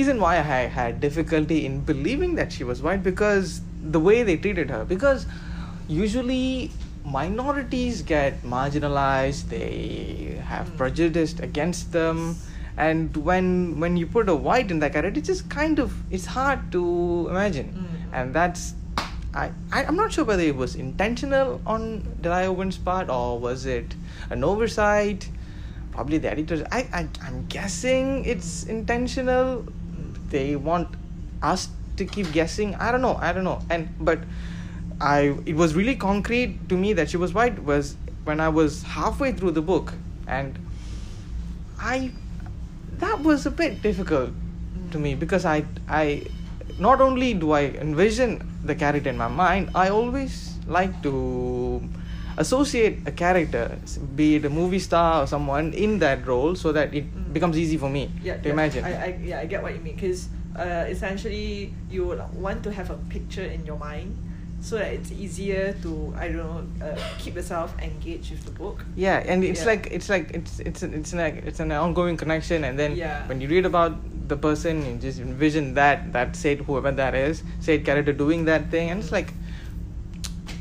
reason 0.00 0.18
why 0.20 0.36
I 0.38 0.66
had 0.66 1.00
difficulty 1.00 1.64
in 1.64 1.80
believing 1.80 2.34
that 2.34 2.52
she 2.52 2.64
was 2.64 2.82
white 2.82 3.04
because 3.04 3.60
the 3.82 4.00
way 4.00 4.24
they 4.24 4.36
treated 4.36 4.68
her. 4.68 4.84
Because 4.84 5.26
usually 5.88 6.72
minorities 7.04 8.02
get 8.02 8.42
marginalized, 8.42 9.48
they 9.48 10.40
have 10.44 10.66
Mm. 10.70 10.76
prejudice 10.76 11.38
against 11.38 11.92
them, 11.92 12.34
and 12.76 13.16
when 13.16 13.78
when 13.80 13.96
you 13.96 14.06
put 14.06 14.28
a 14.28 14.34
white 14.34 14.70
in 14.70 14.78
that 14.80 14.92
character, 14.92 15.18
it's 15.18 15.28
just 15.28 15.48
kind 15.50 15.78
of 15.78 15.92
it's 16.10 16.26
hard 16.26 16.70
to 16.72 17.26
imagine, 17.30 17.72
Mm. 17.72 18.14
and 18.20 18.34
that's. 18.34 18.74
I, 19.34 19.50
I, 19.72 19.84
I'm 19.84 19.96
not 19.96 20.12
sure 20.12 20.26
whether 20.26 20.42
it 20.42 20.54
was 20.56 20.74
intentional 20.74 21.58
on 21.66 22.16
Delia 22.20 22.50
Owens' 22.50 22.76
part 22.76 23.08
or 23.08 23.38
was 23.38 23.64
it 23.64 23.94
an 24.28 24.44
oversight? 24.44 25.26
Probably 25.90 26.18
the 26.18 26.30
editors 26.30 26.62
I, 26.70 26.80
I 26.92 27.08
i'm 27.22 27.46
guessing 27.46 28.26
it's 28.26 28.64
intentional. 28.64 29.64
They 30.28 30.56
want 30.56 30.88
us 31.42 31.68
to 31.96 32.04
keep 32.04 32.30
guessing. 32.32 32.74
I 32.74 32.92
don't 32.92 33.00
know 33.00 33.14
i 33.16 33.32
don't 33.32 33.44
know. 33.44 33.60
And 33.70 33.88
but 34.00 34.18
i 35.00 35.34
it 35.46 35.56
was 35.56 35.74
really 35.74 35.96
concrete 35.96 36.68
to 36.68 36.76
me 36.76 36.92
that 36.92 37.08
she 37.08 37.16
was 37.16 37.32
white 37.32 37.62
was 37.64 37.96
when 38.24 38.38
i 38.38 38.48
was 38.50 38.82
halfway 38.82 39.32
through 39.32 39.52
the 39.52 39.62
book. 39.62 39.94
And 40.26 40.58
i 41.80 42.12
that 43.02 43.20
was 43.28 43.46
a 43.46 43.50
bit 43.50 43.82
difficult 43.82 44.30
to 44.94 44.98
me 45.04 45.14
because 45.14 45.44
i 45.44 45.58
i 45.88 46.22
not 46.78 47.00
only 47.06 47.34
do 47.34 47.52
i 47.52 47.62
envision 47.86 48.38
the 48.64 48.74
character 48.82 49.10
in 49.10 49.18
my 49.18 49.28
mind 49.28 49.70
i 49.74 49.88
always 49.88 50.58
like 50.66 50.94
to 51.02 51.14
associate 52.38 53.00
a 53.06 53.12
character 53.12 53.64
be 54.16 54.36
it 54.36 54.44
a 54.44 54.50
movie 54.50 54.78
star 54.78 55.22
or 55.22 55.26
someone 55.26 55.72
in 55.86 55.98
that 55.98 56.26
role 56.26 56.54
so 56.64 56.72
that 56.72 56.94
it 56.94 57.04
Mm. 57.12 57.32
becomes 57.36 57.56
easy 57.58 57.76
for 57.76 57.90
me 57.90 58.08
yeah, 58.22 58.36
to 58.36 58.48
yeah, 58.48 58.54
imagine 58.56 58.84
I, 58.84 58.92
I, 58.92 59.08
yeah, 59.22 59.38
I 59.40 59.46
get 59.46 59.62
what 59.62 59.74
you 59.74 59.80
mean 59.80 59.96
because 59.96 60.28
uh, 60.56 60.84
essentially 60.88 61.74
you 61.90 62.08
want 62.46 62.62
to 62.64 62.70
have 62.72 62.88
a 62.90 62.98
picture 63.12 63.44
in 63.44 63.64
your 63.66 63.78
mind 63.78 64.16
so 64.62 64.78
that 64.78 64.92
it's 64.94 65.10
easier 65.10 65.74
to 65.82 66.14
I 66.16 66.28
don't 66.28 66.36
know 66.80 66.86
uh, 66.86 66.96
keep 67.18 67.34
yourself 67.34 67.74
engaged 67.82 68.30
with 68.30 68.44
the 68.44 68.52
book. 68.52 68.84
yeah 68.96 69.18
and 69.26 69.42
it's 69.44 69.60
Yeah. 69.62 69.70
like 69.72 69.88
it's 69.90 70.08
like 70.08 70.30
it's 70.38 70.60
it's 70.60 70.82
it's 70.84 71.12
like 71.12 71.42
it's 71.44 71.58
an 71.60 71.72
ongoing 71.72 72.16
connection 72.16 72.62
and 72.64 72.78
then 72.78 72.94
Yeah. 72.96 73.26
when 73.28 73.40
you 73.42 73.48
read 73.48 73.66
about 73.66 73.98
the 74.28 74.36
person 74.36 74.86
you 74.86 74.96
just 74.98 75.18
envision 75.18 75.74
that 75.74 76.12
that 76.12 76.36
said 76.36 76.60
whoever 76.68 76.92
that 76.92 77.14
is 77.14 77.42
said 77.60 77.84
character 77.84 78.12
doing 78.12 78.44
that 78.46 78.70
thing 78.70 78.90
and 78.90 79.02
it's 79.02 79.10
like 79.12 79.34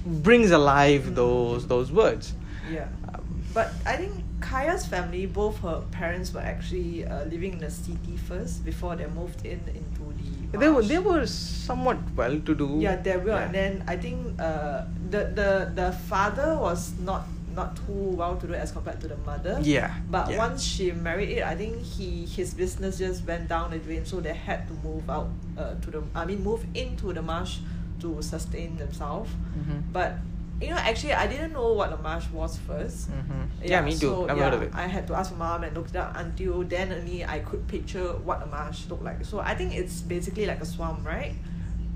brings 0.05 0.49
alive 0.51 1.13
those 1.15 1.67
those 1.67 1.91
words 1.91 2.33
Yeah. 2.71 2.87
um, 3.13 3.21
But 3.53 3.69
I 3.85 3.97
think 3.97 4.13
Kaya's 4.41 4.85
family, 4.87 5.25
both 5.27 5.59
her 5.61 5.81
parents 5.91 6.33
were 6.33 6.41
actually 6.41 7.05
uh, 7.05 7.25
living 7.25 7.53
in 7.53 7.59
the 7.59 7.69
city 7.69 8.17
first 8.17 8.65
before 8.65 8.95
they 8.95 9.05
moved 9.05 9.45
in 9.45 9.59
into 9.79 10.03
the. 10.17 10.31
They 10.51 10.69
were 10.69 10.81
they 10.83 10.99
were 10.99 11.25
somewhat 11.25 11.97
well 12.15 12.35
to 12.39 12.53
do 12.55 12.77
Yeah, 12.79 12.95
they 12.97 13.17
were, 13.17 13.31
Yeah. 13.37 13.45
and 13.45 13.53
then 13.55 13.83
I 13.87 13.95
think 13.97 14.39
uh, 14.39 14.83
the 15.09 15.31
the 15.35 15.49
the 15.75 15.91
father 16.09 16.57
was 16.59 16.93
not 16.99 17.27
not 17.55 17.75
too 17.75 18.15
well 18.15 18.37
to 18.39 18.47
do 18.47 18.53
as 18.55 18.71
compared 18.71 18.99
to 19.03 19.07
the 19.11 19.17
mother. 19.27 19.59
Yeah, 19.61 19.91
But 20.09 20.31
yeah. 20.31 20.37
once 20.39 20.63
she 20.63 20.91
married 20.95 21.29
it, 21.35 21.43
I 21.43 21.55
think 21.55 21.83
he 21.83 22.23
his 22.25 22.53
business 22.55 22.97
just 22.97 23.27
went 23.27 23.47
down 23.51 23.71
the 23.71 23.79
drain, 23.79 24.05
so 24.05 24.19
they 24.23 24.33
had 24.33 24.67
to 24.67 24.73
move 24.87 25.09
out 25.09 25.27
uh, 25.59 25.75
to 25.83 25.87
the 25.91 26.01
I 26.15 26.23
mean 26.25 26.43
move 26.43 26.63
into 26.73 27.11
the 27.11 27.21
marsh 27.21 27.59
to 27.99 28.21
sustain 28.23 28.77
themselves. 28.77 29.29
Mhm. 29.55 29.83
But 29.91 30.15
you 30.61 30.69
know, 30.69 30.77
actually, 30.77 31.13
I 31.13 31.27
didn't 31.27 31.53
know 31.53 31.73
what 31.73 31.89
the 31.89 31.97
marsh 31.97 32.25
was 32.31 32.57
1st 32.67 33.09
Mhm. 33.09 33.41
Yeah, 33.63 33.81
me 33.81 33.91
too. 33.91 33.99
So, 33.99 34.25
Never 34.25 34.39
yeah, 34.39 34.45
heard 34.45 34.53
of 34.53 34.61
it. 34.63 34.71
I 34.73 34.87
had 34.87 35.07
to 35.07 35.13
ask 35.15 35.31
my 35.31 35.37
mom 35.45 35.63
and 35.63 35.75
look 35.75 35.89
it 35.89 35.95
up 35.95 36.11
until 36.15 36.63
then 36.63 36.91
only 36.91 37.25
I 37.25 37.39
could 37.39 37.67
picture 37.67 38.07
what 38.27 38.41
a 38.43 38.45
marsh 38.45 38.79
looked 38.89 39.03
like. 39.03 39.25
So 39.25 39.39
I 39.39 39.53
think 39.55 39.73
it's 39.75 40.01
basically 40.01 40.45
like 40.45 40.61
a 40.61 40.65
swamp, 40.65 41.05
right? 41.05 41.33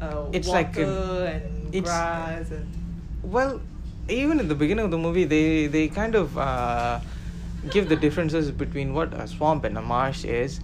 Uh, 0.02 0.26
It's 0.34 0.48
like 0.50 0.76
a- 0.78 1.32
and 1.34 1.74
it's- 1.74 1.84
grass 1.84 2.52
and 2.52 2.68
well 3.24 3.62
even 4.10 4.40
at 4.40 4.48
the 4.50 4.56
beginning 4.64 4.86
of 4.86 4.92
the 4.92 4.98
movie 5.08 5.24
they 5.36 5.68
they 5.76 5.88
kind 5.88 6.14
of 6.22 6.38
uh, 6.38 7.00
give 7.72 7.88
the 7.90 7.96
differences 7.96 8.52
between 8.52 8.94
what 8.94 9.14
a 9.14 9.26
swamp 9.28 9.64
and 9.64 9.78
a 9.78 9.82
marsh 9.82 10.24
is 10.26 10.60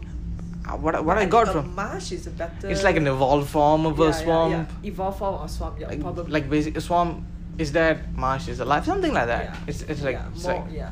Uh, 0.70 0.77
what, 0.84 0.93
I- 0.98 1.00
what 1.08 1.17
I 1.17 1.25
got 1.25 1.48
a 1.48 1.53
from 1.53 1.74
marsh 1.74 2.12
is 2.12 2.27
a 2.27 2.34
better. 2.41 2.70
it's 2.70 2.84
like 2.88 2.98
an 3.03 3.08
evolved 3.08 3.50
form 3.50 3.86
of 3.89 3.98
yeah, 3.98 4.05
a 4.05 4.08
yeah, 4.10 4.24
swamp 4.24 4.51
Yeah, 4.84 4.89
Evolved 4.91 5.17
form 5.22 5.36
of 5.43 5.50
swamp. 5.50 5.75
Yeah, 5.79 5.88
like, 5.91 6.01
probably. 6.01 6.31
like 6.36 6.46
basic 6.55 6.77
a 6.77 6.81
swamp 6.81 7.24
is 7.58 7.72
that 7.74 7.98
marsh 8.17 8.48
is 8.48 8.60
alive 8.60 8.86
something 8.86 9.13
like 9.13 9.27
that 9.27 9.43
Yeah. 9.46 9.58
it's, 9.67 9.81
it's 9.84 10.01
like, 10.01 10.15
yeah, 10.15 10.27
it's 10.34 10.43
more, 10.43 10.53
like 10.53 10.74
yeah, 10.74 10.91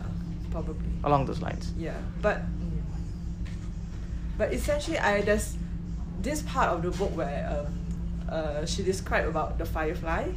probably. 0.51 0.89
along 1.03 1.25
those 1.25 1.41
lines 1.41 1.71
Yeah, 1.77 1.97
but 2.21 2.41
but 4.37 4.53
essentially, 4.53 4.97
I 4.97 5.21
there's 5.21 5.57
this 6.21 6.41
part 6.43 6.69
of 6.69 6.81
the 6.81 6.91
book 6.91 7.15
where 7.15 7.43
um, 7.67 7.73
uh, 8.29 8.65
she 8.65 8.83
described 8.83 9.27
about 9.27 9.57
the 9.57 9.65
firefly. 9.65 10.29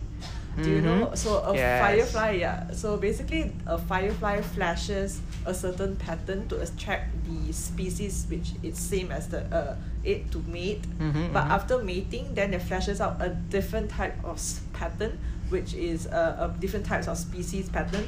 Do 0.61 0.69
you 0.71 0.83
know? 0.83 1.07
Mhm. 1.07 1.17
So 1.17 1.39
a 1.49 1.55
Yes. 1.55 1.81
firefly, 1.81 2.31
yeah. 2.33 2.71
So 2.73 2.97
basically, 2.99 3.53
a 3.67 3.79
firefly 3.79 4.43
flashes 4.43 5.21
a 5.47 5.55
certain 5.55 5.97
pattern 5.97 6.47
to 6.49 6.61
attract 6.61 7.09
the 7.25 7.53
species 7.53 8.27
which 8.29 8.53
it's 8.63 8.79
same 8.81 9.11
as 9.13 9.29
the 9.29 9.41
uh, 9.55 9.77
it 10.05 10.31
to 10.33 10.43
mate. 10.47 10.83
Mhm, 11.01 11.33
but 11.33 11.45
mhm. 11.47 11.51
after 11.57 11.79
mating, 11.83 12.35
then 12.35 12.53
it 12.53 12.61
flashes 12.63 13.01
out 13.01 13.17
a 13.23 13.31
different 13.49 13.89
type 13.91 14.19
of 14.25 14.37
pattern, 14.75 15.17
which 15.53 15.75
is 15.75 16.07
uh, 16.09 16.49
a 16.51 16.61
different 16.61 16.87
types 16.87 17.07
of 17.09 17.17
species 17.19 17.69
pattern 17.69 18.05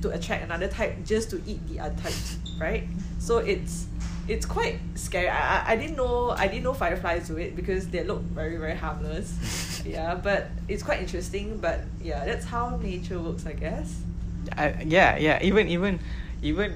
to 0.00 0.10
attract 0.10 0.44
another 0.44 0.68
type 0.68 1.04
just 1.04 1.28
to 1.30 1.42
eat 1.46 1.58
the 1.68 1.80
other 1.80 1.96
type, 2.00 2.14
right? 2.60 2.84
So 3.18 3.38
it's 3.38 3.86
it's 4.28 4.46
quite 4.46 4.78
scary. 4.94 5.28
I, 5.28 5.40
I, 5.58 5.72
I 5.72 5.76
didn't 5.76 5.96
know 5.96 6.30
I 6.30 6.46
didn't 6.46 6.62
know 6.64 6.74
fireflies 6.74 7.26
do 7.28 7.36
it 7.36 7.56
because 7.56 7.88
they 7.88 8.04
look 8.04 8.22
very 8.22 8.56
very 8.56 8.76
harmless. 8.76 9.82
yeah, 9.86 10.14
but 10.14 10.48
it's 10.68 10.82
quite 10.82 11.00
interesting. 11.00 11.58
But 11.58 11.80
yeah, 12.00 12.24
that's 12.24 12.44
how 12.46 12.76
nature 12.76 13.18
works, 13.18 13.44
I 13.46 13.52
guess. 13.52 14.00
I, 14.56 14.80
yeah 14.86 15.18
yeah 15.18 15.38
even 15.42 15.68
even 15.68 16.00
even 16.40 16.72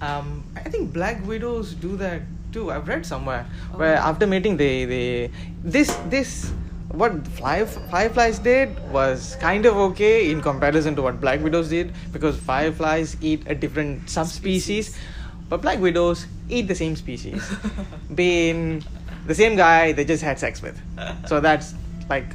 um 0.00 0.44
i 0.54 0.60
think 0.70 0.92
black 0.92 1.18
widows 1.26 1.74
do 1.74 1.96
that 1.96 2.22
too 2.52 2.70
i've 2.70 2.86
read 2.86 3.04
somewhere 3.04 3.46
where 3.74 3.96
Oh. 3.98 4.10
after 4.14 4.28
mating 4.28 4.56
they 4.56 4.84
they 4.84 5.30
this 5.64 5.90
this 6.08 6.52
what 6.92 7.26
fly, 7.28 7.64
fireflies 7.64 8.38
did 8.38 8.70
was 8.92 9.36
kind 9.40 9.66
of 9.66 9.76
okay 9.76 10.30
in 10.30 10.40
comparison 10.40 10.94
to 10.96 11.02
what 11.02 11.20
black 11.20 11.40
widows 11.42 11.68
did 11.68 11.92
because 12.12 12.36
fireflies 12.38 13.16
eat 13.20 13.42
a 13.46 13.54
different 13.54 14.08
subspecies 14.08 14.86
Species. 14.94 15.02
but 15.48 15.60
black 15.62 15.78
widows 15.80 16.26
eat 16.48 16.68
the 16.68 16.74
same 16.74 16.94
species 16.96 17.42
being 18.14 18.84
the 19.26 19.34
same 19.34 19.56
guy 19.56 19.92
they 19.92 20.04
just 20.04 20.22
had 20.22 20.38
sex 20.38 20.62
with 20.62 20.78
so 21.26 21.40
that's 21.40 21.74
like 22.08 22.26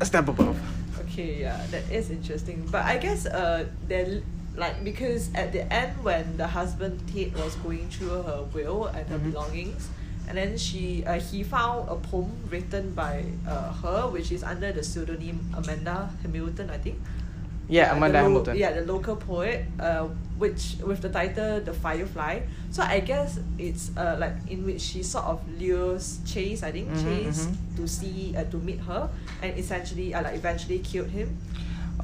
a 0.00 0.06
step 0.06 0.28
above 0.28 0.58
Okay, 1.08 1.40
yeah, 1.40 1.58
that 1.72 1.82
is 1.90 2.10
interesting. 2.10 2.62
But 2.70 2.84
I 2.84 2.96
guess 2.98 3.26
uh, 3.26 3.64
then 3.88 4.22
like 4.56 4.84
because 4.84 5.34
at 5.34 5.50
the 5.52 5.66
end 5.72 5.90
when 6.04 6.36
the 6.36 6.46
husband 6.46 7.00
Tate 7.12 7.34
was 7.34 7.56
going 7.56 7.88
through 7.90 8.22
her 8.22 8.44
will 8.54 8.86
and 8.86 9.02
her 9.08 9.18
Mhm. 9.18 9.32
belongings, 9.32 9.88
and 10.28 10.36
then 10.36 10.56
she 10.58 11.02
uh, 11.08 11.18
he 11.18 11.42
found 11.42 11.88
a 11.88 11.96
poem 11.96 12.30
written 12.52 12.92
by 12.92 13.24
uh, 13.48 13.72
her, 13.80 14.06
which 14.12 14.30
is 14.30 14.44
under 14.44 14.70
the 14.72 14.82
pseudonym 14.84 15.40
Amanda 15.56 16.10
Hamilton, 16.22 16.70
I 16.70 16.78
think. 16.78 17.00
yeah, 17.68 17.90
the 17.92 17.96
amanda 18.00 18.18
lo- 18.18 18.24
hamilton 18.24 18.54
Yeah, 18.56 18.72
the 18.72 18.84
local 18.88 19.16
poet, 19.16 19.64
uh, 19.80 20.08
which 20.40 20.76
with 20.84 21.00
the 21.04 21.08
title 21.12 21.60
"The 21.60 21.72
Firefly." 21.72 22.40
So 22.72 22.80
I 22.82 23.00
guess 23.00 23.40
it's 23.58 23.90
uh, 23.96 24.16
like 24.20 24.32
in 24.48 24.64
which 24.64 24.80
she 24.80 25.02
sort 25.02 25.24
of 25.28 25.40
lures 25.60 26.20
Chase, 26.24 26.62
I 26.64 26.72
think 26.72 26.88
Mhm, 26.88 27.02
Chase 27.04 27.44
mhm. 27.48 27.76
to 27.76 27.84
see 27.88 28.32
uh, 28.36 28.44
to 28.48 28.56
meet 28.60 28.80
her, 28.88 29.08
and 29.44 29.52
essentially 29.58 30.14
uh, 30.16 30.22
like 30.24 30.36
eventually 30.36 30.78
killed 30.80 31.08
him. 31.12 31.36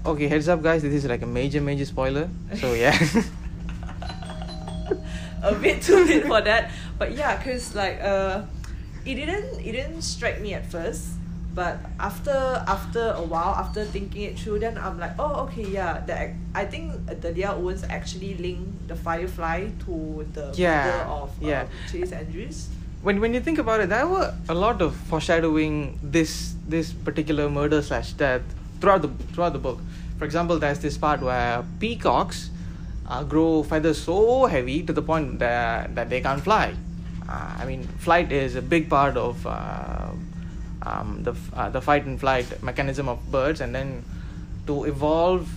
Okay, 0.04 0.28
heads 0.28 0.49
up, 0.52 0.61
guys. 0.61 0.83
This 0.85 0.93
is 1.00 1.09
like 1.09 1.23
a 1.25 1.31
major, 1.31 1.61
major 1.64 1.85
spoiler. 1.88 2.28
So 2.61 2.76
yeah. 2.76 2.93
a 5.43 5.54
bit 5.54 5.81
too 5.83 6.04
late 6.04 6.25
for 6.26 6.40
that, 6.40 6.71
but 6.99 7.13
yeah, 7.13 7.43
cause 7.43 7.75
like 7.75 8.01
uh, 8.01 8.43
it 9.05 9.15
didn't 9.15 9.61
it 9.61 9.73
didn't 9.73 10.03
strike 10.03 10.41
me 10.41 10.55
at 10.55 10.71
first. 10.71 11.09
But 11.55 11.79
after 12.01 12.35
after 12.67 13.15
a 13.15 13.23
while, 13.23 13.55
after 13.55 13.85
thinking 13.85 14.23
it 14.23 14.39
through, 14.39 14.59
then 14.59 14.77
I'm 14.77 14.99
like, 14.99 15.15
oh 15.19 15.47
okay, 15.47 15.63
yeah. 15.71 16.03
That 16.07 16.35
I 16.55 16.65
think 16.67 16.99
Delia 17.21 17.53
Owens 17.55 17.85
actually 17.89 18.35
linked 18.35 18.89
the 18.89 18.97
Firefly 18.97 19.71
to 19.87 20.27
the 20.35 20.51
Yeah, 20.57 20.83
murder 20.87 21.05
of 21.11 21.31
uh, 21.43 21.47
yeah. 21.47 21.67
Chase 21.91 22.11
Andrews. 22.11 22.69
when 23.07 23.21
when 23.21 23.33
you 23.35 23.41
think 23.41 23.59
about 23.63 23.79
it, 23.81 23.89
there 23.89 24.09
were 24.09 24.35
a 24.49 24.55
lot 24.55 24.83
of 24.83 24.97
foreshadowing 25.07 25.99
this 26.03 26.55
this 26.67 26.91
particular 26.93 27.49
murder 27.49 27.83
slash 27.83 28.13
death 28.19 28.43
throughout 28.81 29.03
the 29.03 29.11
throughout 29.31 29.53
the 29.53 29.63
book. 29.63 29.79
For 30.19 30.25
example, 30.25 30.59
there's 30.59 30.81
this 30.81 30.99
part 30.99 31.21
where 31.23 31.63
peacocks 31.79 32.51
uh, 33.07 33.23
grow 33.23 33.63
feathers 33.63 34.03
so 34.03 34.47
heavy 34.47 34.83
to 34.83 34.93
the 34.93 35.03
point 35.03 35.39
that 35.39 35.95
that 35.95 36.11
they 36.11 36.21
can't 36.21 36.43
fly. 36.43 36.75
Uh, 37.28 37.57
I 37.59 37.64
mean, 37.64 37.85
flight 37.99 38.33
is 38.33 38.54
a 38.54 38.62
big 38.62 38.90
part 38.90 39.16
of 39.16 39.47
uh, 39.47 40.11
um, 40.83 41.23
the 41.23 41.35
uh, 41.54 41.71
the 41.71 41.81
fight 41.81 42.04
and 42.04 42.21
flight 42.21 42.62
mechanism 42.62 43.09
of 43.09 43.31
birds, 43.31 43.61
and 43.61 43.75
then 43.75 44.04
to 44.66 44.85
evolve 44.85 45.49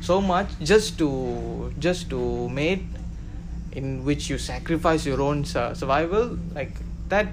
so 0.00 0.20
much 0.20 0.48
just 0.62 0.98
to 0.98 1.72
just 1.78 2.10
to 2.10 2.48
mate 2.48 2.82
in 3.72 4.04
which 4.04 4.28
you 4.28 4.38
sacrifice 4.38 5.06
your 5.06 5.20
own 5.20 5.44
su- 5.44 5.74
survival 5.74 6.36
like 6.54 6.72
that 7.08 7.28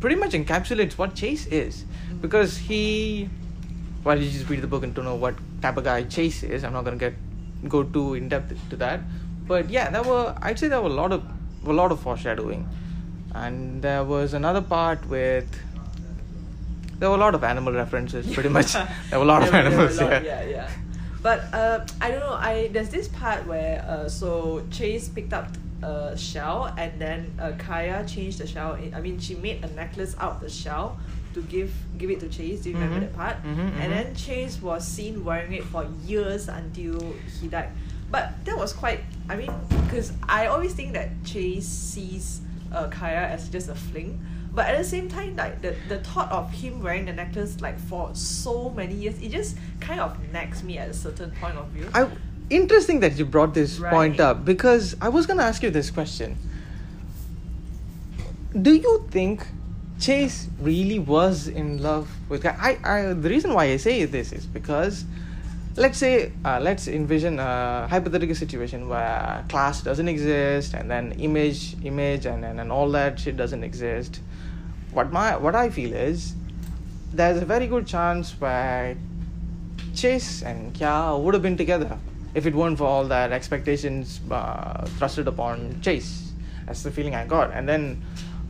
pretty 0.00 0.16
much 0.16 0.32
encapsulates 0.32 0.98
what 0.98 1.14
chase 1.14 1.46
is. 1.46 1.84
Because 2.20 2.56
he 2.56 3.30
well 4.02 4.20
you 4.20 4.30
just 4.30 4.48
read 4.48 4.60
the 4.60 4.66
book 4.66 4.82
and 4.82 4.94
to 4.96 5.02
know 5.02 5.14
what 5.14 5.34
type 5.62 5.76
of 5.76 5.84
guy 5.84 6.02
chase 6.02 6.42
is. 6.42 6.64
I'm 6.64 6.72
not 6.72 6.84
going 6.84 6.98
to 6.98 7.10
get 7.10 7.68
go 7.68 7.82
too 7.84 8.14
in 8.14 8.28
depth 8.28 8.58
to 8.70 8.76
that. 8.76 9.00
But 9.46 9.70
yeah 9.70 9.88
there 9.90 10.02
were 10.02 10.34
i'd 10.42 10.58
say 10.58 10.68
there 10.68 10.80
were 10.82 10.90
a 10.90 11.00
lot 11.00 11.12
of 11.12 11.24
a 11.66 11.72
lot 11.72 11.90
of 11.90 12.00
foreshadowing 12.00 12.68
and 13.34 13.82
there 13.82 14.04
was 14.04 14.34
another 14.34 14.60
part 14.62 15.04
with 15.08 15.46
there 16.98 17.08
were 17.10 17.16
a 17.16 17.18
lot 17.20 17.34
of 17.34 17.44
animal 17.44 17.72
references 17.72 18.32
pretty 18.34 18.48
much 18.48 18.72
there 18.72 19.18
were 19.18 19.24
a 19.24 19.24
lot 19.24 19.46
of 19.46 19.52
animals 19.54 20.00
lot, 20.00 20.10
yeah 20.24 20.42
yeah, 20.42 20.44
yeah. 20.48 20.70
But 21.20 21.52
uh, 21.52 21.84
I 22.00 22.10
don't 22.12 22.20
know. 22.20 22.32
I 22.38 22.68
there's 22.72 22.90
this 22.90 23.08
part 23.08 23.44
where 23.46 23.84
uh, 23.88 24.08
so 24.08 24.62
Chase 24.70 25.08
picked 25.08 25.32
up 25.32 25.48
a 25.82 26.16
shell 26.16 26.72
and 26.78 26.92
then 27.00 27.34
uh, 27.40 27.52
Kaya 27.58 28.06
changed 28.06 28.38
the 28.38 28.46
shell. 28.46 28.74
In, 28.74 28.94
I 28.94 29.00
mean, 29.00 29.18
she 29.18 29.34
made 29.34 29.64
a 29.64 29.68
necklace 29.74 30.14
out 30.20 30.36
of 30.36 30.40
the 30.40 30.48
shell 30.48 30.96
to 31.34 31.42
give 31.42 31.74
give 31.98 32.10
it 32.10 32.20
to 32.20 32.28
Chase. 32.28 32.60
Do 32.62 32.70
you 32.70 32.76
remember 32.76 32.98
Mhm. 32.98 33.10
that 33.10 33.16
part? 33.16 33.36
Mhm, 33.42 33.56
mhm. 33.56 33.80
And 33.82 33.92
then 33.92 34.14
Chase 34.14 34.62
was 34.62 34.86
seen 34.86 35.24
wearing 35.24 35.52
it 35.52 35.64
for 35.64 35.84
years 36.06 36.46
until 36.46 37.02
he 37.40 37.48
died. 37.48 37.70
But 38.12 38.32
that 38.46 38.56
was 38.56 38.72
quite. 38.72 39.00
I 39.28 39.34
mean, 39.34 39.50
because 39.84 40.12
I 40.28 40.46
always 40.46 40.72
think 40.72 40.92
that 40.94 41.10
Chase 41.26 41.66
sees 41.66 42.40
uh, 42.72 42.88
Kaya 42.88 43.20
as 43.20 43.48
just 43.48 43.68
a 43.68 43.74
fling. 43.74 44.24
But 44.54 44.66
at 44.66 44.78
the 44.78 44.84
same 44.84 45.08
time, 45.08 45.36
like 45.36 45.62
the, 45.62 45.76
the 45.88 45.98
thought 46.00 46.32
of 46.32 46.50
him 46.50 46.82
wearing 46.82 47.04
the 47.04 47.12
necklace 47.12 47.60
like 47.60 47.78
for 47.78 48.10
so 48.14 48.70
many 48.70 48.94
years, 48.94 49.20
it 49.20 49.30
just 49.30 49.56
kind 49.80 50.00
of 50.00 50.18
nags 50.32 50.62
me 50.62 50.78
at 50.78 50.88
a 50.88 50.94
certain 50.94 51.30
point 51.32 51.56
of 51.56 51.68
view. 51.68 51.88
I 51.94 52.08
interesting 52.50 53.00
that 53.00 53.18
you 53.18 53.24
brought 53.24 53.54
this 53.54 53.78
point 53.78 54.20
up 54.20 54.44
because 54.44 54.96
I 55.00 55.10
was 55.10 55.26
gonna 55.26 55.42
ask 55.42 55.62
you 55.62 55.70
this 55.70 55.90
question. 55.90 56.36
Do 58.60 58.74
you 58.74 59.06
think 59.10 59.46
Chase 60.00 60.48
really 60.60 60.98
was 60.98 61.48
in 61.48 61.82
love 61.82 62.10
with 62.28 62.42
Kya? 62.42 62.56
I, 62.58 62.78
I 62.82 63.12
the 63.12 63.28
reason 63.28 63.52
why 63.52 63.66
I 63.66 63.76
say 63.76 64.04
this 64.06 64.32
is 64.32 64.46
because 64.46 65.04
let's 65.78 65.98
say 65.98 66.32
uh, 66.44 66.58
let's 66.60 66.88
envision 66.88 67.38
a 67.38 67.86
hypothetical 67.88 68.34
situation 68.34 68.88
where 68.88 69.44
class 69.48 69.82
doesn't 69.82 70.08
exist 70.08 70.74
and 70.74 70.90
then 70.90 71.12
image 71.12 71.76
image 71.84 72.26
and, 72.26 72.44
and, 72.44 72.60
and 72.60 72.72
all 72.72 72.90
that 72.90 73.18
shit 73.18 73.36
doesn't 73.36 73.62
exist 73.62 74.20
what 74.90 75.12
my 75.12 75.36
what 75.36 75.54
I 75.54 75.70
feel 75.70 75.92
is 75.92 76.34
there's 77.12 77.40
a 77.40 77.44
very 77.44 77.66
good 77.66 77.86
chance 77.86 78.32
where 78.40 78.96
Chase 79.94 80.42
and 80.42 80.74
Kya 80.74 81.20
would 81.20 81.34
have 81.34 81.42
been 81.42 81.56
together 81.56 81.98
if 82.34 82.46
it 82.46 82.54
weren't 82.54 82.78
for 82.78 82.84
all 82.84 83.04
that 83.06 83.32
expectations 83.32 84.20
uh, 84.30 84.84
thrusted 84.98 85.26
upon 85.26 85.80
Chase. 85.80 86.32
That's 86.66 86.82
the 86.82 86.90
feeling 86.90 87.14
I 87.14 87.24
got. 87.24 87.52
And 87.52 87.68
then 87.68 88.02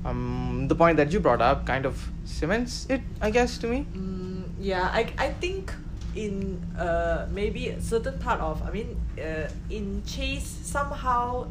um, 0.05 0.67
the 0.69 0.75
point 0.75 0.97
that 0.97 1.13
you 1.13 1.21
brought 1.21 1.41
up 1.41 1.67
kind 1.67 1.87
of 1.87 2.11
cements 2.25 2.87
it, 2.91 3.01
I 3.21 3.31
guess, 3.31 3.59
to 3.59 3.69
me. 3.69 3.87
Mm, 3.95 4.45
yeah, 4.61 4.91
I, 4.93 5.13
I 5.19 5.31
think 5.31 5.73
in 6.15 6.61
uh, 6.79 7.27
maybe 7.31 7.69
a 7.69 7.81
certain 7.81 8.19
part 8.19 8.41
of, 8.41 8.63
I 8.63 8.71
mean, 8.71 9.01
uh, 9.21 9.49
in 9.71 10.03
Chase, 10.07 10.47
somehow 10.63 11.49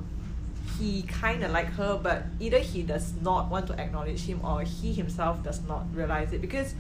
he 0.80 1.04
kind 1.04 1.44
of 1.44 1.52
like 1.52 1.68
her, 1.74 2.00
but 2.02 2.24
either 2.40 2.60
he 2.60 2.84
does 2.84 3.14
not 3.22 3.50
want 3.50 3.68
to 3.68 3.74
acknowledge 3.80 4.22
him 4.26 4.42
or 4.44 4.62
he 4.62 4.94
himself 4.94 5.42
does 5.44 5.62
not 5.68 5.86
realize 5.94 6.34
it 6.34 6.42
because 6.42 6.74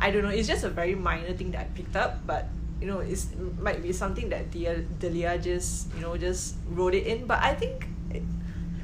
I 0.00 0.10
don't 0.10 0.22
know, 0.22 0.30
it's 0.30 0.48
just 0.48 0.64
a 0.64 0.70
very 0.70 0.94
minor 0.94 1.32
thing 1.34 1.50
that 1.52 1.60
I 1.60 1.64
picked 1.76 1.94
up, 1.96 2.26
but 2.26 2.48
you 2.80 2.86
know, 2.86 3.00
it's 3.00 3.26
it 3.32 3.58
might 3.60 3.82
be 3.82 3.92
something 3.92 4.30
that 4.30 4.50
Delia, 4.50 4.78
Delia 4.98 5.36
just, 5.38 5.92
you 5.94 6.00
know, 6.00 6.16
just 6.16 6.56
wrote 6.70 6.94
it 6.94 7.06
in, 7.06 7.26
but 7.26 7.38
I 7.42 7.54
think 7.54 7.86
it, 8.10 8.22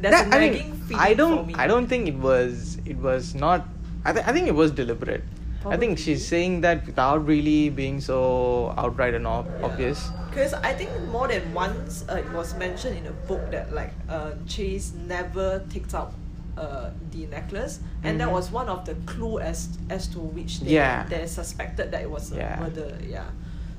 there's 0.01 0.13
That- 0.13 0.27
a 0.33 0.37
I 0.37 0.39
nagging 0.49 0.71
mean, 0.71 0.81
feeling 0.83 1.03
I 1.03 1.15
don't. 1.15 1.47
me. 1.47 1.55
I 1.55 1.67
don't 1.67 1.87
think 1.87 2.07
it 2.07 2.17
was. 2.17 2.77
It 2.85 2.99
was 2.99 3.35
not. 3.35 3.67
I, 4.05 4.13
th- 4.13 4.27
I 4.27 4.33
think 4.33 4.47
it 4.49 4.55
was 4.55 4.71
deliberate. 4.71 5.25
I 5.71 5.77
think 5.77 5.99
she's 5.99 6.27
saying 6.27 6.61
that 6.63 6.87
without 6.87 7.27
really 7.27 7.69
being 7.71 8.01
so 8.01 8.75
outright 8.77 9.15
and 9.15 9.27
ob- 9.27 9.51
obvious. 9.63 10.11
Because 10.31 10.53
I 10.55 10.73
think 10.75 10.91
more 11.11 11.29
than 11.29 11.53
once 11.55 12.05
uh, 12.09 12.17
it 12.17 12.31
was 12.33 12.55
mentioned 12.57 12.99
in 12.99 13.07
a 13.07 13.13
book 13.27 13.51
that 13.51 13.73
like 13.73 13.93
uh, 14.09 14.33
Chase 14.47 14.93
never 15.07 15.65
takes 15.71 15.95
out 15.95 16.13
uh, 16.57 16.91
the 17.11 17.27
necklace, 17.27 17.81
and 18.03 18.21
that 18.21 18.29
Mhm. 18.29 18.33
was 18.33 18.51
one 18.51 18.69
of 18.69 18.85
the 18.87 18.95
clue 19.07 19.39
as 19.41 19.69
as 19.91 20.07
to 20.09 20.19
which 20.21 20.61
they, 20.61 20.73
Yeah. 20.73 21.05
they 21.09 21.27
suspected 21.27 21.91
that 21.93 22.03
it 22.03 22.11
was 22.11 22.33
a 22.33 22.37
Yeah. 22.37 22.61
murder. 22.61 22.97
Yeah, 23.07 23.25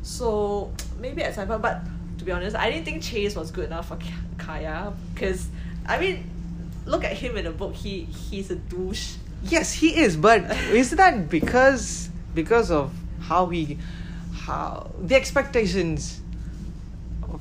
so 0.01 0.72
maybe 1.00 1.24
at 1.24 1.36
some 1.36 1.48
point, 1.48 1.62
but 1.62 1.82
to 2.20 2.25
be 2.25 2.32
honest, 2.32 2.56
I 2.56 2.70
didn't 2.72 2.86
think 2.86 3.01
Chase 3.03 3.36
was 3.36 3.50
good 3.51 3.65
enough 3.65 3.88
for 3.89 3.98
Kaya 4.38 4.94
because 5.13 5.48
I 5.88 6.00
mean, 6.00 6.29
look 6.86 7.03
at 7.03 7.13
him 7.13 7.38
in 7.38 7.46
the 7.46 7.51
book. 7.51 7.74
He 7.74 8.01
he's 8.06 8.51
a 8.51 8.56
douche. 8.56 9.15
Yes, 9.50 9.74
he 9.74 9.96
is. 9.98 10.16
But 10.18 10.44
is 10.72 10.92
that 10.92 11.30
because 11.30 12.10
because 12.34 12.72
of 12.72 12.92
how 13.22 13.48
he 13.48 13.77
how 14.34 14.92
the 15.01 15.16
expectations? 15.16 16.22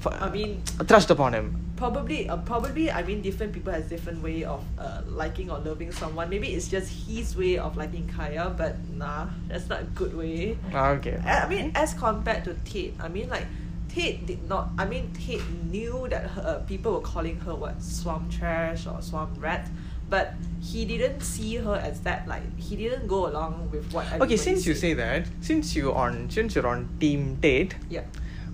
Uh, 0.04 0.10
I 0.10 0.30
mean, 0.30 0.62
thrust 0.86 1.10
upon 1.10 1.32
him. 1.34 1.62
probably 1.76 2.24
uh, 2.26 2.40
probably 2.48 2.88
i 2.90 3.02
mean 3.04 3.20
different 3.20 3.52
people 3.52 3.68
has 3.70 3.84
different 3.84 4.22
way 4.24 4.44
of 4.48 4.64
uh, 4.80 5.02
liking 5.12 5.50
or 5.52 5.58
loving 5.60 5.92
someone 5.92 6.24
maybe 6.32 6.48
it's 6.56 6.68
just 6.72 6.88
his 7.04 7.36
way 7.36 7.58
of 7.60 7.76
liking 7.76 8.08
kaya 8.08 8.48
but 8.56 8.80
nah 8.96 9.28
that's 9.46 9.68
not 9.68 9.82
a 9.84 9.88
good 9.92 10.16
way 10.16 10.56
Okay. 10.72 11.20
i 11.20 11.44
I 11.44 11.48
mean 11.52 11.72
as 11.76 11.92
compared 11.92 12.48
to 12.48 12.56
tate 12.64 12.96
i 12.98 13.08
mean 13.12 13.28
like 13.28 13.44
tate 13.92 14.24
did 14.24 14.48
not 14.48 14.72
i 14.80 14.88
mean 14.88 15.12
tate 15.12 15.44
knew 15.68 16.08
that 16.08 16.24
her, 16.32 16.44
uh, 16.48 16.58
people 16.64 16.96
were 16.96 17.04
calling 17.04 17.36
her 17.44 17.52
what 17.54 17.76
swamp 17.84 18.32
trash 18.32 18.88
or 18.88 18.96
swamp 19.04 19.36
rat 19.36 19.68
but 20.08 20.34
he 20.60 20.84
didn't 20.84 21.20
see 21.20 21.56
her 21.56 21.76
as 21.76 22.00
that 22.00 22.26
like 22.26 22.42
he 22.58 22.76
didn't 22.76 23.06
go 23.06 23.26
along 23.28 23.68
with 23.70 23.92
what 23.92 24.06
Okay, 24.20 24.36
since 24.36 24.66
you 24.66 24.74
say 24.74 24.94
that, 24.94 25.26
since 25.40 25.74
you 25.74 25.92
on 25.94 26.30
since 26.30 26.54
you're 26.54 26.66
on 26.66 26.88
Team 27.00 27.38
Tate, 27.42 27.74
yeah 27.90 28.02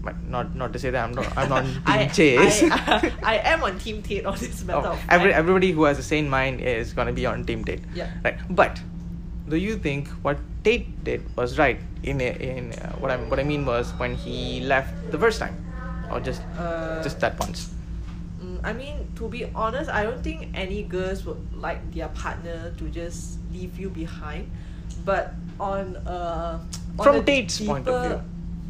but 0.03 0.19
not 0.29 0.55
not 0.55 0.73
to 0.73 0.79
say 0.79 0.91
that 0.91 1.05
I'm 1.05 1.15
not 1.15 1.27
I'm 1.39 1.53
on 1.53 1.65
Team 1.73 1.83
I, 1.87 2.07
Chase. 2.07 2.63
I, 2.65 3.13
I, 3.23 3.37
am 3.55 3.63
on 3.63 3.79
team 3.79 4.03
tate 4.03 4.27
on 4.27 4.37
this 4.37 4.65
matter 4.65 4.89
Oh, 4.89 4.99
every, 5.09 5.33
everybody 5.33 5.71
who 5.71 5.85
has 5.85 5.99
a 5.99 6.03
sane 6.03 6.29
mind 6.29 6.61
is 6.61 6.93
gonna 6.93 7.13
be 7.13 7.25
on 7.25 7.45
Team 7.45 7.65
Tate. 7.65 7.81
Yeah. 7.95 8.11
Right. 8.25 8.37
But 8.51 8.81
do 9.49 9.57
you 9.57 9.77
think 9.77 10.09
what 10.23 10.39
Tate 10.65 11.05
did 11.05 11.23
was 11.37 11.59
right? 11.59 11.79
In 12.03 12.21
in 12.21 12.73
uh, 12.73 12.93
what 12.99 13.11
I 13.11 13.17
what 13.17 13.39
I 13.39 13.45
mean 13.45 13.65
was 13.65 13.93
when 13.99 14.15
he 14.15 14.61
left 14.61 14.93
the 15.13 15.19
first 15.19 15.39
time, 15.39 15.55
or 16.11 16.21
just 16.21 16.43
Uh, 16.59 17.03
just 17.03 17.21
that 17.21 17.39
once. 17.39 17.71
I 18.65 18.73
mean, 18.73 19.09
to 19.17 19.29
be 19.29 19.45
honest, 19.55 19.91
I 19.91 20.05
don't 20.05 20.23
think 20.23 20.49
any 20.55 20.83
girls 20.85 21.25
would 21.27 21.41
like 21.57 21.93
their 21.95 22.09
partner 22.09 22.73
to 22.79 22.89
just 22.89 23.39
leave 23.53 23.79
you 23.79 23.91
behind. 23.91 24.51
But 25.05 25.35
on 25.59 25.97
uh 25.97 26.61
on 26.99 27.05
From 27.05 27.17
a 27.17 27.23
Tate's 27.23 27.61
point 27.61 27.89
of 27.89 28.03
deeper- 28.03 28.09
view. 28.17 28.25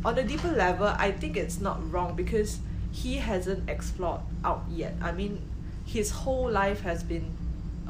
on 0.05 0.18
a 0.18 0.22
deeper 0.24 0.52
level, 0.52 0.87
I 0.87 1.11
think 1.12 1.37
it's 1.37 1.61
not 1.61 1.78
wrong 1.92 2.16
because 2.16 2.59
he 2.90 3.16
hasn't 3.16 3.68
explored 3.68 4.20
out 4.44 4.64
yet. 4.70 4.94
I 5.02 5.12
mean, 5.12 5.40
his 5.85 6.11
whole 6.11 6.50
life 6.50 6.81
has 6.83 7.02
been 7.02 7.37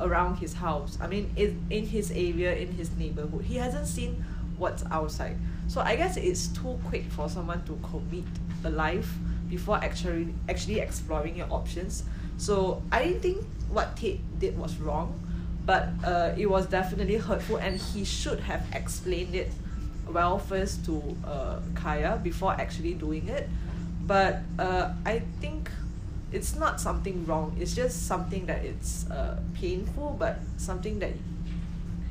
around 0.01 0.37
his 0.37 0.55
house. 0.55 0.99
I 1.01 1.07
mean, 1.07 1.31
in 1.37 1.61
in 1.71 1.87
his 1.87 2.11
area, 2.11 2.55
in 2.57 2.73
his 2.73 2.91
neighborhood, 2.97 3.45
he 3.45 3.57
hasn't 3.57 3.87
seen 3.87 4.25
what's 4.59 4.85
outside. 4.91 5.37
So 5.69 5.81
I 5.81 5.97
guess 5.97 6.17
it's 6.17 6.49
too 6.49 6.79
quick 6.85 7.05
for 7.12 7.29
someone 7.29 7.62
to 7.65 7.79
commit 7.83 8.25
a 8.65 8.71
life 8.71 9.12
before 9.53 9.77
actually 9.85 10.33
actually 10.49 10.81
exploring 10.81 11.37
your 11.37 11.51
options. 11.53 12.05
So 12.38 12.83
I 12.91 13.05
didn't 13.05 13.21
think 13.21 13.38
what 13.69 13.97
Tate 14.01 14.25
did 14.41 14.57
was 14.57 14.79
wrong, 14.81 15.12
but 15.67 15.93
uh, 16.03 16.33
it 16.43 16.49
was 16.49 16.65
definitely 16.67 17.17
hurtful, 17.29 17.59
and 17.59 17.77
he 17.77 18.03
should 18.05 18.41
have 18.41 18.65
explained 18.73 19.35
it 19.35 19.53
well 20.09 20.38
first 20.38 20.85
to 20.87 20.95
uh, 21.25 21.61
Kaya 21.75 22.19
before 22.23 22.53
actually 22.53 22.95
doing 22.95 23.29
it. 23.29 23.47
But 24.07 24.41
uh, 24.59 24.97
I 25.05 25.21
think 25.41 25.71
it's 26.33 26.57
not 26.57 26.81
something 26.81 27.27
wrong. 27.27 27.55
It's 27.61 27.77
just 27.77 28.09
something 28.09 28.47
that 28.47 28.65
it's 28.65 29.05
uh, 29.11 29.38
painful, 29.55 30.17
but 30.19 30.41
something 30.57 30.99
that 31.01 31.12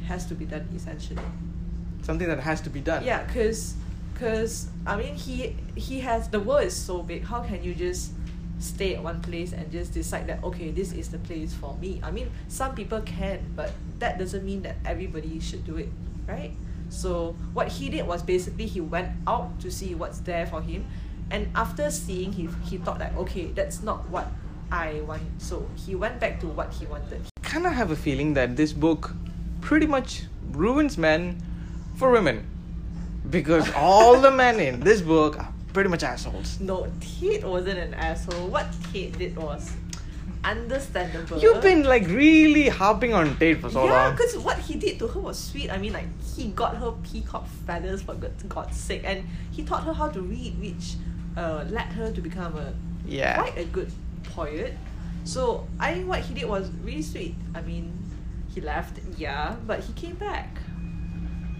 has 0.06 0.28
to 0.28 0.36
be 0.36 0.46
done 0.46 0.70
essentially. 0.76 1.26
Something 2.04 2.28
that 2.30 2.40
has 2.40 2.62
to 2.62 2.70
be 2.70 2.82
done. 2.82 3.04
Yeah, 3.04 3.26
cause, 3.34 3.76
cause 4.22 4.70
I 4.86 4.96
mean 4.96 5.16
he 5.18 5.58
he 5.74 6.00
has 6.06 6.30
the 6.30 6.40
world 6.40 6.70
is 6.70 6.78
so 6.78 7.02
big. 7.02 7.26
How 7.26 7.42
can 7.42 7.64
you 7.64 7.74
just 7.74 8.14
stay 8.62 8.94
at 8.94 9.02
one 9.02 9.20
place 9.26 9.54
and 9.54 9.66
just 9.74 9.98
decide 9.98 10.28
that 10.30 10.44
okay 10.46 10.70
this 10.70 10.94
is 10.94 11.10
the 11.10 11.18
place 11.18 11.54
for 11.54 11.76
me? 11.82 12.00
I 12.06 12.12
mean 12.12 12.30
some 12.48 12.76
people 12.78 13.02
can, 13.02 13.42
but 13.56 13.74
that 13.98 14.20
doesn't 14.22 14.46
mean 14.46 14.62
that 14.62 14.78
everybody 14.86 15.40
should 15.42 15.66
do 15.66 15.78
it, 15.78 15.90
right? 16.28 16.54
So 16.90 17.34
what 17.54 17.70
he 17.70 17.90
did 17.90 18.06
was 18.06 18.22
basically 18.22 18.68
he 18.68 18.82
went 18.82 19.10
out 19.26 19.60
to 19.62 19.72
see 19.72 19.96
what's 19.96 20.20
there 20.20 20.46
for 20.46 20.62
him, 20.62 20.86
and 21.32 21.50
after 21.56 21.90
seeing 21.90 22.32
he 22.32 22.48
he 22.64 22.78
thought 22.78 23.00
that 23.00 23.18
okay 23.26 23.50
that's 23.58 23.82
not 23.82 24.08
what 24.10 24.30
I 24.72 25.02
want. 25.02 25.26
So 25.42 25.66
he 25.76 25.96
went 25.96 26.20
back 26.22 26.40
to 26.42 26.48
what 26.48 26.72
he 26.72 26.86
wanted. 26.86 27.26
kind 27.42 27.66
of 27.66 27.74
have 27.74 27.92
a 27.92 27.98
feeling 27.98 28.36
that 28.36 28.56
this 28.56 28.72
book 28.72 29.12
pretty 29.60 29.86
much 29.86 30.24
ruins 30.54 30.98
men 30.98 31.36
for 31.98 32.12
women 32.12 32.51
because 33.32 33.72
all 33.74 34.20
the 34.20 34.30
men 34.32 34.60
in 34.60 34.80
this 34.82 35.02
book 35.02 35.40
are 35.40 35.52
pretty 35.74 35.90
much 35.90 36.04
assholes. 36.04 36.60
No, 36.60 36.92
Tate 37.00 37.44
wasn't 37.46 37.80
an 37.80 37.94
asshole. 37.94 38.48
What 38.50 38.68
Tate 38.92 39.18
did 39.18 39.36
was 39.38 39.72
understandable. 40.44 41.40
You've 41.40 41.62
been 41.62 41.84
like 41.84 42.08
really 42.08 42.68
harping 42.68 43.14
on 43.14 43.38
Tate 43.38 43.62
for 43.62 43.70
so 43.70 43.86
yeah, 43.86 44.08
long. 44.08 44.12
because 44.16 44.38
what 44.38 44.58
he 44.60 44.76
did 44.76 45.00
to 45.00 45.08
her 45.08 45.20
was 45.20 45.38
sweet. 45.40 45.72
I 45.72 45.78
mean, 45.78 45.94
like 45.94 46.08
he 46.36 46.50
got 46.50 46.78
her 46.78 46.92
peacock 47.04 47.48
feathers 47.66 48.02
for 48.02 48.14
God's 48.16 48.78
sake, 48.78 49.04
and 49.06 49.24
he 49.52 49.64
taught 49.64 49.84
her 49.84 49.94
how 49.94 50.10
to 50.10 50.22
read, 50.22 50.60
which 50.60 50.96
uh, 51.38 51.66
led 51.70 51.88
her 51.94 52.12
to 52.12 52.22
become 52.22 52.56
a 52.58 52.74
Yeah. 53.06 53.42
quite 53.42 53.58
a 53.58 53.66
good 53.66 53.92
poet. 54.36 54.78
So 55.24 55.68
I 55.80 55.94
think 55.94 56.08
what 56.10 56.22
he 56.22 56.34
did 56.34 56.46
was 56.50 56.70
really 56.84 57.02
sweet. 57.04 57.36
I 57.54 57.62
mean, 57.62 57.94
he 58.54 58.60
left, 58.62 59.00
yeah, 59.18 59.56
but 59.68 59.80
he 59.82 59.94
came 59.94 60.16
back. 60.16 60.58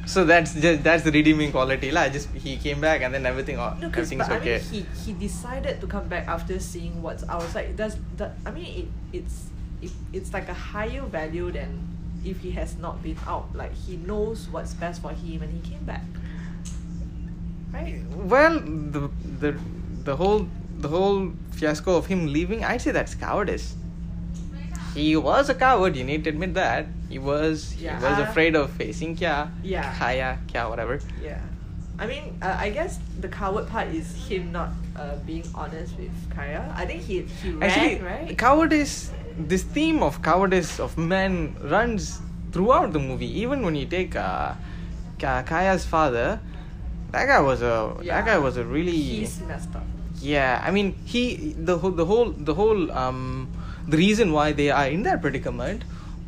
So 0.06 0.26
that's 0.26 0.54
just 0.54 0.84
that's 0.84 1.04
the 1.04 1.12
redeeming 1.12 1.52
quality, 1.52 1.92
lah. 1.92 2.10
Just 2.10 2.30
he 2.34 2.58
came 2.58 2.82
back 2.82 3.02
and 3.02 3.14
then 3.14 3.26
everything, 3.26 3.60
oh, 3.60 3.78
No, 3.80 3.88
everything's 3.88 4.28
but 4.28 4.42
okay. 4.42 4.56
I 4.56 4.72
mean, 4.72 4.86
he, 4.86 5.12
he 5.12 5.12
decided 5.14 5.80
to 5.82 5.88
come 5.88 6.08
back 6.08 6.28
after 6.28 6.60
seeing 6.60 7.02
what's 7.02 7.24
outside. 7.30 7.78
Does 7.78 7.98
that? 8.18 8.34
I 8.46 8.52
mean, 8.52 8.66
it, 8.86 8.88
it's 9.14 9.50
it, 9.82 9.92
it's 10.12 10.34
like 10.34 10.50
a 10.50 10.58
higher 10.58 11.02
value 11.02 11.52
than 11.52 11.88
if 12.26 12.42
he 12.42 12.52
has 12.52 12.78
not 12.78 13.02
been 13.04 13.18
out. 13.28 13.54
Like 13.56 13.74
he 13.74 13.98
knows 13.98 14.50
what's 14.50 14.74
best 14.74 15.02
for 15.02 15.14
him, 15.14 15.42
and 15.42 15.54
he 15.54 15.62
came 15.62 15.84
back. 15.86 16.04
Right. 17.72 18.04
Well, 18.12 18.60
the 18.60 19.10
the 19.40 19.56
the 20.04 20.16
whole 20.16 20.50
the 20.82 20.90
whole 20.90 21.32
fiasco 21.52 21.96
of 21.96 22.08
him 22.08 22.34
leaving, 22.34 22.66
I'd 22.66 22.82
say 22.82 22.92
that's 22.92 23.16
cowardice. 23.16 23.76
He 24.94 25.16
was 25.16 25.50
a 25.50 25.56
coward. 25.56 25.96
You 25.96 26.04
need 26.04 26.24
to 26.26 26.30
admit 26.30 26.54
that 26.56 26.88
he 27.10 27.18
was. 27.20 27.76
Yeah. 27.80 27.98
He 28.00 28.04
was 28.06 28.20
afraid 28.20 28.56
of 28.56 28.72
facing 28.72 29.16
Kya, 29.16 29.50
Yeah. 29.64 29.94
Kaya, 29.98 30.38
Kya, 30.48 30.70
whatever. 30.70 31.00
Yeah. 31.24 31.40
I 32.00 32.08
mean, 32.08 32.36
uh, 32.42 32.56
I 32.60 32.72
guess 32.72 33.00
the 33.20 33.28
coward 33.30 33.68
part 33.68 33.88
is 33.90 34.10
him 34.28 34.52
not 34.52 34.70
uh, 34.98 35.16
being 35.26 35.46
honest 35.54 35.96
with 35.98 36.12
Kaya. 36.36 36.74
I 36.76 36.86
think 36.86 37.04
he 37.04 37.22
he 37.44 37.52
ran 37.52 37.64
Actually, 37.70 38.00
right. 38.02 38.38
cowardice. 38.38 39.12
This 39.38 39.64
theme 39.64 40.04
of 40.04 40.22
cowardice 40.22 40.80
of 40.80 40.98
men 40.98 41.56
runs 41.64 42.20
throughout 42.52 42.92
the 42.92 43.00
movie. 43.00 43.30
Even 43.40 43.64
when 43.64 43.76
you 43.76 43.86
take 43.86 44.16
uh, 44.16 44.54
Kaya's 45.20 45.86
father, 45.86 46.40
that 47.12 47.26
guy 47.28 47.40
was 47.40 47.62
a 47.62 47.96
that 48.04 48.26
guy 48.26 48.38
was 48.40 48.58
a 48.58 48.66
really 48.66 48.92
He's 48.92 49.40
messed 49.48 49.74
up. 49.76 49.84
yeah. 50.20 50.60
I 50.66 50.72
mean, 50.72 50.96
he 51.06 51.54
the 51.58 51.78
whole 51.78 51.92
the 51.92 52.06
whole 52.06 52.32
the 52.32 52.54
whole 52.54 52.92
um 52.92 53.48
the 53.88 53.98
reason 53.98 54.32
why 54.32 54.52
they 54.52 54.70
are 54.70 54.88
in 54.88 55.04
that 55.04 55.22
predicament 55.22 55.84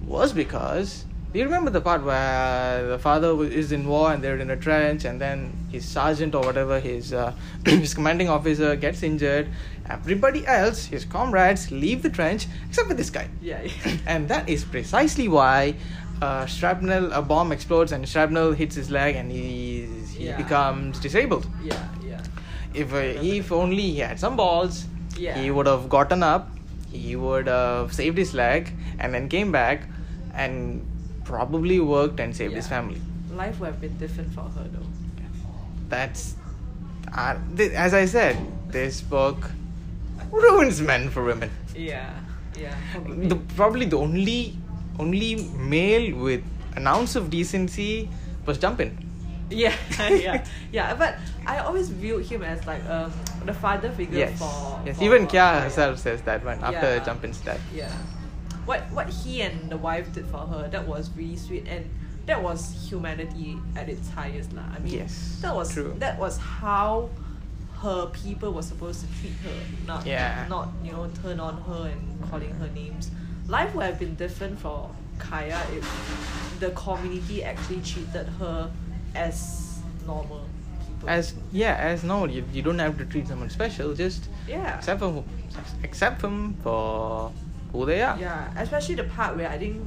was 0.05 0.33
because 0.33 1.05
you 1.33 1.43
remember 1.43 1.71
the 1.71 1.81
part 1.81 2.03
where 2.03 2.87
the 2.87 2.99
father 2.99 3.43
is 3.43 3.71
in 3.71 3.87
war 3.87 4.13
and 4.13 4.23
they're 4.23 4.37
in 4.37 4.51
a 4.51 4.55
trench, 4.57 5.03
and 5.03 5.19
then 5.19 5.51
his 5.71 5.83
sergeant 5.83 6.35
or 6.35 6.43
whatever, 6.45 6.79
his 6.79 7.11
uh, 7.11 7.33
his 7.65 7.93
commanding 7.95 8.29
officer 8.29 8.75
gets 8.75 9.01
injured. 9.01 9.47
Everybody 9.89 10.45
else, 10.45 10.85
his 10.85 11.05
comrades, 11.05 11.71
leave 11.71 12.03
the 12.03 12.09
trench 12.09 12.45
except 12.69 12.87
for 12.87 12.93
this 12.93 13.09
guy. 13.09 13.27
Yeah. 13.41 13.67
and 14.05 14.29
that 14.29 14.47
is 14.47 14.63
precisely 14.63 15.27
why 15.27 15.73
uh, 16.21 16.45
shrapnel, 16.45 17.11
a 17.11 17.21
bomb 17.21 17.51
explodes 17.51 17.91
and 17.91 18.07
shrapnel 18.07 18.51
hits 18.53 18.75
his 18.75 18.91
leg, 18.91 19.15
and 19.15 19.31
he 19.31 19.87
he 20.15 20.25
Yeah. 20.27 20.37
becomes 20.37 20.99
disabled. 20.99 21.47
yeah. 21.63 21.81
Yeah. 22.07 22.21
If 22.75 22.93
uh, 22.93 22.97
if 23.37 23.51
only 23.51 23.81
he 23.81 23.99
had 23.99 24.19
some 24.19 24.35
balls, 24.35 24.85
Yeah. 25.17 25.35
he 25.39 25.49
would 25.49 25.65
have 25.65 25.89
gotten 25.89 26.21
up, 26.21 26.49
he 26.93 27.15
would 27.15 27.47
have 27.47 27.93
saved 27.93 28.17
his 28.17 28.33
leg, 28.33 28.71
and 28.99 29.13
then 29.13 29.27
came 29.27 29.51
back, 29.51 29.83
and 30.33 30.85
probably 31.23 31.79
worked 31.79 32.19
and 32.19 32.35
saved 32.35 32.53
his 32.53 32.67
family. 32.67 33.01
Life 33.31 33.59
would 33.59 33.67
have 33.67 33.81
been 33.81 33.97
different 33.97 34.31
for 34.33 34.41
her 34.41 34.67
though. 34.71 34.85
That's, 35.89 36.35
uh, 37.11 37.37
th- 37.57 37.71
as 37.73 37.93
I 37.93 38.05
said, 38.05 38.37
this 38.69 39.01
book 39.01 39.51
ruins 40.31 40.81
men 40.81 41.09
for 41.09 41.23
women. 41.23 41.49
Yeah. 41.75 42.13
Yeah. 42.57 42.75
Probably. 42.91 43.27
The, 43.27 43.35
probably 43.35 43.85
the 43.85 43.97
only 43.97 44.57
only 44.99 45.35
male 45.57 46.15
with 46.15 46.43
an 46.75 46.85
ounce 46.87 47.15
of 47.15 47.29
decency 47.29 48.09
was 48.45 48.57
Jumpin. 48.57 48.93
Yeah, 49.49 49.75
yeah, 49.99 50.45
yeah. 50.71 50.93
But 50.95 51.17
I 51.45 51.59
always 51.59 51.89
viewed 51.89 52.25
him 52.25 52.43
as 52.43 52.65
like 52.65 52.83
um 52.89 53.11
the 53.45 53.53
father 53.53 53.89
figure 53.91 54.19
Yes, 54.19 54.39
for. 54.39 54.81
yes. 54.85 54.97
for 54.97 55.03
Even 55.03 55.27
Kya 55.27 55.31
Kaya. 55.31 55.61
herself 55.61 55.99
says 55.99 56.21
that 56.23 56.43
when 56.45 56.63
after 56.63 56.95
Yeah. 56.95 57.03
Jumpin's 57.03 57.39
death. 57.41 57.61
Yeah. 57.73 57.91
What 58.65 58.81
what 58.91 59.09
he 59.09 59.41
and 59.41 59.69
the 59.69 59.77
wife 59.77 60.11
did 60.13 60.25
for 60.27 60.39
her 60.47 60.67
that 60.69 60.87
was 60.87 61.09
really 61.17 61.35
sweet 61.35 61.67
and 61.67 61.89
that 62.25 62.41
was 62.41 62.71
humanity 62.89 63.57
at 63.75 63.89
its 63.89 64.09
highest 64.09 64.53
lah. 64.53 64.63
I 64.75 64.79
mean 64.79 64.93
Yes, 65.03 65.39
that 65.41 65.53
was 65.55 65.73
true. 65.73 65.95
that 65.99 66.17
was 66.19 66.37
how 66.37 67.09
her 67.83 68.07
people 68.15 68.53
were 68.55 68.63
supposed 68.63 69.01
to 69.03 69.07
treat 69.19 69.35
her. 69.43 69.57
Not 69.85 70.05
Yeah. 70.07 70.47
not, 70.47 70.69
you 70.83 70.93
know, 70.93 71.09
turn 71.21 71.39
on 71.43 71.59
her 71.67 71.91
and 71.91 72.01
calling 72.31 72.55
her 72.55 72.69
names. 72.71 73.11
Life 73.47 73.75
would 73.75 73.83
have 73.83 73.99
been 73.99 74.15
different 74.15 74.57
for 74.59 74.89
Kaya 75.19 75.59
if 75.75 75.83
the 76.63 76.71
community 76.71 77.43
actually 77.43 77.81
treated 77.83 78.27
her 78.39 78.71
as 79.15 79.79
normal. 80.07 80.42
As 81.07 81.33
yeah, 81.51 81.75
as 81.75 82.03
normal, 82.03 82.29
you, 82.29 82.43
you 82.53 82.61
don't 82.61 82.79
have 82.79 82.97
to 82.97 83.05
treat 83.05 83.27
someone 83.27 83.49
special. 83.49 83.93
Just 83.93 84.29
yeah. 84.47 84.77
accept 84.77 84.99
them, 84.99 85.23
accept 85.83 86.21
them 86.21 86.55
for 86.63 87.31
who 87.71 87.85
they 87.85 88.01
are. 88.01 88.17
Yeah, 88.19 88.53
especially 88.57 88.95
the 88.95 89.03
part 89.05 89.35
where 89.35 89.49
I 89.49 89.57
think 89.57 89.81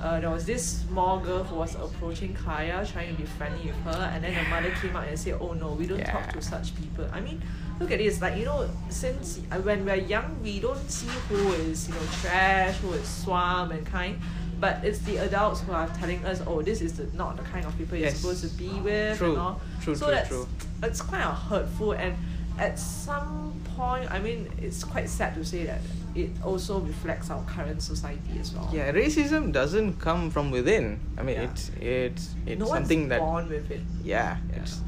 uh, 0.00 0.18
there 0.20 0.30
was 0.30 0.46
this 0.46 0.80
small 0.88 1.20
girl 1.20 1.44
who 1.44 1.56
was 1.56 1.74
approaching 1.74 2.32
Kaya, 2.34 2.86
trying 2.86 3.14
to 3.14 3.20
be 3.20 3.26
friendly 3.26 3.66
with 3.66 3.76
her, 3.84 4.10
and 4.14 4.24
then 4.24 4.34
the 4.34 4.48
mother 4.48 4.70
came 4.80 4.96
out 4.96 5.06
and 5.06 5.18
said, 5.18 5.36
"Oh 5.40 5.52
no, 5.52 5.72
we 5.72 5.86
don't 5.86 6.04
talk 6.04 6.32
to 6.32 6.40
such 6.40 6.74
people." 6.74 7.06
I 7.12 7.20
mean, 7.20 7.42
look 7.78 7.90
at 7.90 7.98
this. 7.98 8.20
Like 8.20 8.36
you 8.36 8.46
know, 8.46 8.68
since 8.88 9.40
uh, 9.52 9.56
when 9.60 9.84
we're 9.84 9.96
young, 9.96 10.40
we 10.42 10.60
don't 10.60 10.90
see 10.90 11.12
who 11.28 11.52
is 11.52 11.88
you 11.88 11.94
know 11.94 12.00
trash, 12.22 12.76
who 12.78 12.92
is 12.92 13.06
swam 13.06 13.72
and 13.72 13.84
kind. 13.84 14.18
But 14.60 14.84
it's 14.84 14.98
the 15.00 15.16
adults 15.18 15.60
who 15.62 15.72
are 15.72 15.88
telling 15.98 16.24
us, 16.26 16.42
"Oh, 16.46 16.60
this 16.62 16.80
is 16.82 16.92
the, 16.98 17.06
not 17.16 17.36
the 17.36 17.42
kind 17.44 17.64
of 17.64 17.76
people 17.78 17.96
you're 17.96 18.08
Yes. 18.08 18.18
supposed 18.18 18.42
to 18.42 18.50
be 18.58 18.68
with," 18.80 19.16
True. 19.18 19.30
and 19.30 19.38
all. 19.38 19.60
True, 19.82 19.94
so 19.96 20.06
true, 20.06 20.14
that's 20.14 20.28
true. 20.28 20.46
it's 20.82 21.00
quite 21.02 21.24
of 21.24 21.36
hurtful 21.50 21.92
and 21.92 22.14
at 22.58 22.78
some 22.78 23.54
point 23.76 24.10
I 24.10 24.18
mean 24.18 24.48
it's 24.60 24.84
quite 24.84 25.08
sad 25.08 25.34
to 25.36 25.44
say 25.44 25.64
that 25.64 25.80
it 26.14 26.30
also 26.44 26.80
reflects 26.80 27.30
our 27.30 27.42
current 27.44 27.80
society 27.82 28.34
as 28.40 28.52
well. 28.54 28.68
Yeah, 28.72 28.92
racism 28.92 29.50
doesn't 29.52 29.98
come 30.00 30.30
from 30.30 30.50
within. 30.50 30.98
I 31.16 31.22
mean, 31.22 31.36
Yeah. 31.36 31.48
it's 31.50 31.70
it's 31.80 32.24
it's 32.46 32.58
no 32.60 32.66
something 32.66 33.08
that 33.08 33.20
born 33.20 33.48
with 33.48 33.70
it. 33.70 33.80
yeah, 34.04 34.36
Yeah. 34.52 34.60
it's 34.62 34.80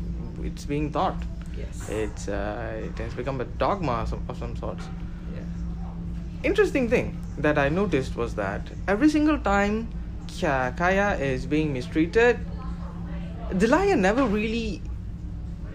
it's 0.42 0.64
being 0.66 0.92
taught. 0.92 1.16
Yes. 1.56 1.88
It's 1.88 2.28
uh, 2.28 2.88
it 2.88 2.98
has 2.98 3.14
become 3.14 3.40
a 3.40 3.44
dogma 3.58 3.92
of 4.02 4.08
some, 4.08 4.22
of 4.28 4.36
some 4.38 4.54
sorts. 4.56 4.84
Interesting 6.42 6.88
thing 6.88 7.16
that 7.38 7.58
I 7.58 7.68
noticed 7.68 8.16
was 8.16 8.34
that 8.34 8.60
every 8.88 9.08
single 9.08 9.38
time 9.38 9.88
Kaya 10.40 11.16
is 11.18 11.46
being 11.46 11.72
mistreated, 11.72 12.38
Delia 13.56 13.96
never 13.96 14.24
really 14.24 14.82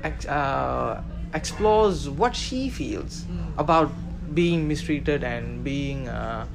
ex- 0.03 0.25
uh, 0.25 1.01
explores 1.33 2.09
what 2.09 2.35
she 2.35 2.69
feels 2.69 3.23
Mm. 3.25 3.59
about 3.59 3.91
being 4.33 4.67
mistreated 4.67 5.23
and 5.23 5.63
being 5.63 6.07
uh, 6.09 6.45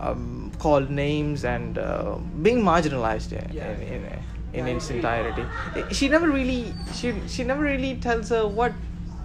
um, 0.00 0.52
called 0.58 0.90
names 0.90 1.44
and 1.44 1.78
uh, 1.78 2.16
being 2.42 2.62
marginalized 2.62 3.32
in, 3.32 3.52
Yeah. 3.52 3.70
in, 3.70 3.82
in, 3.94 4.02
in 4.52 4.68
its 4.76 4.90
entirety. 4.90 5.44
She 5.90 6.08
never 6.08 6.28
really 6.30 6.72
she 6.94 7.12
she 7.26 7.42
never 7.42 7.62
really 7.62 7.96
tells 7.96 8.28
her 8.28 8.46
what 8.46 8.72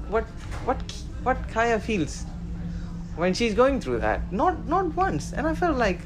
what 0.09 0.23
what 0.65 0.81
what 1.23 1.47
Kaya 1.49 1.79
feels 1.79 2.25
when 3.19 3.33
she's 3.33 3.53
going 3.53 3.81
through 3.81 3.99
that. 3.99 4.31
Not 4.31 4.65
not 4.67 4.95
once. 4.95 5.33
And 5.33 5.45
I 5.45 5.53
felt 5.53 5.77
like 5.77 5.99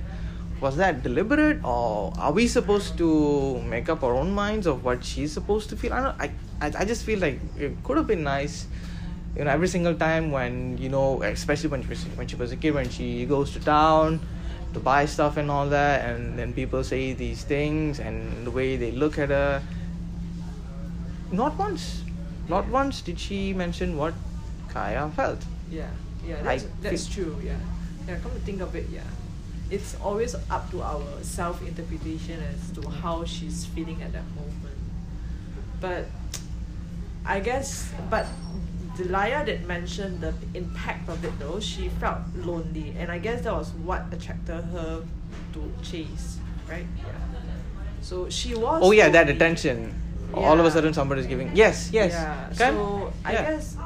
was 0.60 0.78
that 0.78 1.04
deliberate 1.04 1.64
or 1.64 2.14
are 2.18 2.32
we 2.32 2.48
supposed 2.48 2.98
to 2.98 3.60
make 3.62 3.90
up 3.90 4.04
our 4.04 4.16
own 4.16 4.32
minds 4.32 4.66
of 4.66 4.84
what 4.84 5.04
she's 5.04 5.32
supposed 5.32 5.70
to 5.70 5.76
feel? 5.76 5.94
I 5.94 6.02
don't 6.02 6.22
I 6.22 6.32
I, 6.62 6.72
I 6.80 6.86
just 6.86 7.04
feel 7.04 7.20
like 7.20 7.40
it 7.58 7.76
could 7.84 7.98
have 7.98 8.08
been 8.08 8.24
nice 8.24 8.66
you 9.36 9.44
know 9.44 9.52
every 9.52 9.68
single 9.68 9.96
time 9.96 10.32
when 10.32 10.78
you 10.78 10.90
know 10.90 11.22
especially 11.24 11.70
when 11.70 11.82
she 11.82 11.90
was 11.90 12.04
when 12.16 12.28
she 12.28 12.36
was 12.36 12.52
a 12.52 12.56
kid 12.56 12.74
when 12.74 12.90
she 12.90 13.26
goes 13.26 13.52
to 13.52 13.60
town 13.60 14.20
to 14.74 14.80
buy 14.80 15.06
stuff 15.06 15.38
and 15.38 15.50
all 15.50 15.68
that 15.70 16.06
and 16.06 16.38
then 16.38 16.54
people 16.54 16.84
say 16.84 17.14
these 17.14 17.44
things 17.44 18.00
and 18.00 18.46
the 18.46 18.52
way 18.52 18.78
they 18.78 18.92
look 18.92 19.18
at 19.18 19.30
her 19.30 19.62
not 21.32 21.58
once 21.58 22.04
not 22.48 22.68
once 22.68 23.02
did 23.02 23.20
she 23.20 23.54
mention 23.54 23.98
what 23.98 24.14
kaya 24.70 25.10
felt 25.16 25.42
Yeah. 25.72 25.90
Yeah. 26.26 26.42
That's, 26.42 26.66
that's 26.82 27.08
true. 27.08 27.36
Yeah. 27.44 27.58
Yeah. 28.08 28.18
Come 28.20 28.32
to 28.32 28.40
think 28.40 28.62
of 28.62 28.76
it, 28.76 28.88
yeah. 28.90 29.02
It's 29.70 29.96
always 30.02 30.36
up 30.50 30.70
to 30.72 30.82
our 30.82 31.04
self 31.22 31.62
interpretation 31.66 32.40
as 32.42 32.72
to 32.78 32.90
how 32.90 33.24
she's 33.26 33.66
feeling 33.66 34.02
at 34.04 34.14
that 34.14 34.24
moment. 34.36 34.78
But 35.82 36.06
I 37.26 37.40
guess, 37.40 37.92
but 38.10 38.28
Delia 38.98 39.44
did 39.46 39.66
mention 39.66 40.20
the 40.22 40.34
impact 40.54 41.10
of 41.10 41.24
it 41.26 41.34
though. 41.40 41.60
She 41.60 41.90
felt 41.90 42.20
lonely, 42.36 42.94
and 43.00 43.12
I 43.12 43.18
guess 43.18 43.42
that 43.44 43.54
was 43.54 43.72
what 43.84 44.06
attracted 44.12 44.62
her 44.76 45.04
to 45.54 45.72
Chase, 45.82 46.38
right? 46.70 46.86
Yeah. 46.98 47.06
So 48.02 48.30
she 48.30 48.54
was. 48.54 48.82
oh 48.84 48.92
yeah 48.92 49.10
that 49.10 49.26
lonely. 49.28 49.36
attention 49.36 49.96
all 50.34 50.60
of 50.60 50.66
a 50.66 50.72
sudden 50.72 50.94
somebody's 50.94 51.26
giving 51.28 51.56
yes 51.56 51.90
yes 51.94 52.12
Yeah. 52.12 52.48
Can- 52.58 52.76
So 52.76 53.14
I 53.24 53.32
yeah. 53.34 53.42
guess 53.52 53.78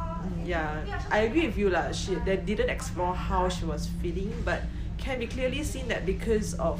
yeah, 0.48 1.04
I 1.12 1.28
agree 1.28 1.46
with 1.46 1.58
you 1.58 1.70
lah. 1.70 1.92
She 1.92 2.16
they 2.24 2.38
didn't 2.38 2.72
explore 2.72 3.14
how 3.14 3.50
she 3.50 3.66
was 3.66 3.92
feeling, 4.02 4.32
but 4.48 4.64
can 4.98 5.20
be 5.20 5.28
clearly 5.28 5.64
seen 5.64 5.88
that 5.90 6.06
because 6.06 6.56
of 6.56 6.80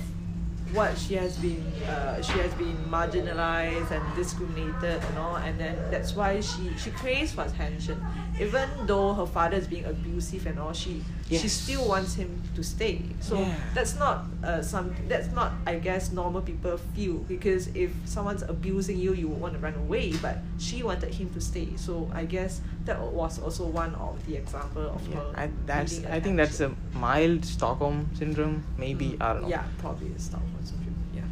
what 0.74 0.98
she 0.98 1.16
has 1.16 1.38
been 1.38 1.64
uh, 1.88 2.22
she 2.22 2.40
has 2.40 2.54
been 2.56 2.76
marginalized 2.90 3.92
and 3.92 4.04
discriminated 4.16 5.00
and 5.00 5.18
all 5.18 5.38
and 5.38 5.58
then 5.60 5.76
that's 5.90 6.14
why 6.16 6.42
she 6.42 6.76
she 6.76 6.92
craves 6.92 7.32
for 7.32 7.44
attention 7.44 7.96
even 8.40 8.70
though 8.86 9.14
her 9.14 9.26
father 9.26 9.58
is 9.58 9.68
being 9.68 9.86
abusive 9.86 10.46
and 10.46 10.60
all 10.60 10.74
she 10.74 11.02
she 11.30 11.48
still 11.50 11.88
wants 11.90 12.14
him 12.16 12.42
to 12.56 12.64
stay. 12.64 13.02
So 13.20 13.40
Yeah. 13.40 13.56
that's 13.74 13.96
not 14.00 14.26
uh, 14.44 14.62
some 14.62 14.94
that's 15.10 15.32
not 15.34 15.52
I 15.66 15.76
guess 15.80 16.12
normal 16.12 16.42
people 16.42 16.78
feel. 16.96 17.16
Because 17.28 17.68
if 17.76 17.92
someone's 18.06 18.44
abusing 18.44 18.98
you 18.98 19.14
you 19.14 19.28
would 19.28 19.42
want 19.42 19.54
to 19.54 19.60
run 19.60 19.74
away 19.76 20.14
but 20.22 20.38
she 20.60 20.84
wanted 20.84 21.14
him 21.14 21.30
to 21.34 21.42
stay. 21.42 21.70
So 21.76 22.10
I 22.14 22.26
guess 22.26 22.62
that 22.86 23.02
was 23.02 23.40
also 23.40 23.66
one 23.66 23.94
of 23.96 24.24
the 24.28 24.36
example 24.38 24.88
of 24.96 25.02
yeah, 25.10 25.16
her 25.16 25.34
I, 25.36 25.50
that's 25.66 26.06
i 26.06 26.22
think 26.22 26.38
that's 26.38 26.62
a 26.62 26.72
mild 26.94 27.44
stockholm 27.44 28.08
syndrome 28.14 28.64
maybe 28.78 29.10
Mm, 29.10 29.22
i 29.22 29.34
don't 29.34 29.42
know. 29.42 29.50
yeah 29.50 29.64
probably 29.78 30.08
a 30.16 30.20
Stockholm 30.20 30.56
syndrome 30.64 30.96
yeah. 31.14 31.28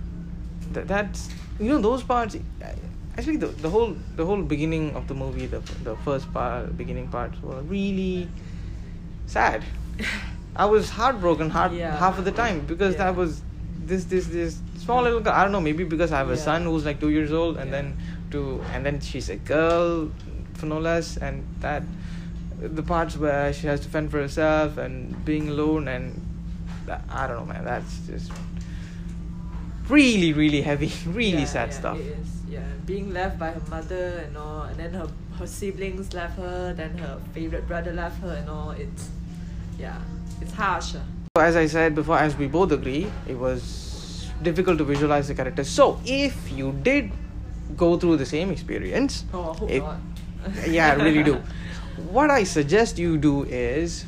Th- 0.74 0.86
that's 0.86 1.30
you 1.58 1.70
know 1.70 1.80
those 1.80 2.04
parts 2.04 2.36
uh, 2.36 2.68
actually 3.18 3.38
the, 3.38 3.48
the 3.48 3.70
whole 3.70 3.96
the 4.16 4.26
whole 4.26 4.42
beginning 4.42 4.94
of 4.96 5.08
the 5.08 5.14
movie 5.14 5.46
the 5.46 5.60
the 5.84 5.96
first 5.98 6.32
part 6.34 6.76
beginning 6.78 7.08
parts 7.08 7.42
were 7.42 7.62
really 7.64 8.28
sad 9.28 9.64
i 10.56 10.66
was 10.66 10.90
heartbroken 10.90 11.50
heart 11.50 11.72
Yeah. 11.72 11.96
half 11.98 12.18
of 12.20 12.26
the 12.26 12.32
time 12.32 12.62
because 12.66 12.94
Yeah. 12.96 13.04
that 13.06 13.16
was 13.16 13.42
this 13.86 14.06
this 14.06 14.28
this 14.28 14.58
small 14.78 15.02
little 15.04 15.20
girl 15.22 15.34
i 15.34 15.44
don't 15.44 15.52
know 15.52 15.62
maybe 15.62 15.84
because 15.84 16.12
i 16.12 16.18
have 16.18 16.30
a 16.30 16.36
Yeah. 16.36 16.50
son 16.50 16.64
who's 16.64 16.86
like 16.86 17.00
two 17.00 17.10
years 17.10 17.32
old 17.32 17.58
and 17.58 17.72
then 17.74 17.98
to 18.32 18.62
and 18.74 18.86
then 18.86 19.00
she's 19.00 19.30
a 19.30 19.36
girl 19.38 20.12
for 20.56 20.66
no 20.66 20.80
less 20.80 21.18
and 21.18 21.44
that 21.62 21.84
the 22.60 22.84
parts 22.84 23.18
where 23.18 23.52
she 23.54 23.68
has 23.68 23.80
to 23.82 23.90
fend 23.90 24.10
for 24.12 24.20
herself 24.20 24.78
and 24.78 25.24
being 25.26 25.50
alone 25.50 25.88
and 25.88 26.22
that, 26.86 27.02
i 27.10 27.28
don't 27.28 27.38
know 27.40 27.46
man 27.54 27.64
that's 27.66 28.00
just 28.08 28.32
really 29.90 30.34
really 30.34 30.62
heavy 30.62 30.92
really 31.08 31.46
sad 31.46 31.74
stuff 31.74 31.98
It 32.00 32.06
is, 32.06 32.28
yeah. 32.28 32.35
Being 32.86 33.12
left 33.14 33.40
by 33.40 33.50
her 33.52 33.62
mother 33.70 34.24
and 34.28 34.38
all, 34.38 34.64
and 34.64 34.78
then 34.78 34.94
her 34.94 35.08
her 35.40 35.48
siblings 35.48 36.14
left 36.14 36.38
her, 36.38 36.74
then 36.74 36.98
her 37.00 37.20
favorite 37.34 37.68
brother 37.68 37.92
left 37.92 38.22
her 38.22 38.34
and 38.36 38.50
all. 38.50 38.72
It's 38.72 39.10
yeah, 39.80 39.98
it's 40.42 40.54
harsh. 40.54 40.94
ah. 40.96 41.04
So 41.38 41.42
as 41.44 41.56
i 41.58 41.66
said 41.66 41.96
before 41.96 42.18
as 42.18 42.38
we 42.38 42.48
both 42.48 42.72
agree 42.72 43.08
it 43.28 43.38
was 43.38 44.30
difficult 44.42 44.78
to 44.78 44.84
visualize 44.86 45.28
the 45.28 45.34
characters. 45.36 45.68
So 45.70 46.00
if 46.06 46.36
you 46.52 46.72
did 46.84 47.12
go 47.76 47.98
through 47.98 48.18
the 48.18 48.26
same 48.26 48.52
experience, 48.52 49.26
Oh, 49.34 49.52
I 49.52 49.58
hope 49.58 49.72
it- 49.72 49.80
not. 49.84 50.00
yeah, 50.70 50.92
I 50.92 50.94
really 51.04 51.24
do. 51.24 51.42
What 52.12 52.30
I 52.30 52.44
suggest 52.44 53.00
you 53.00 53.18
do 53.18 53.44
is 53.46 54.06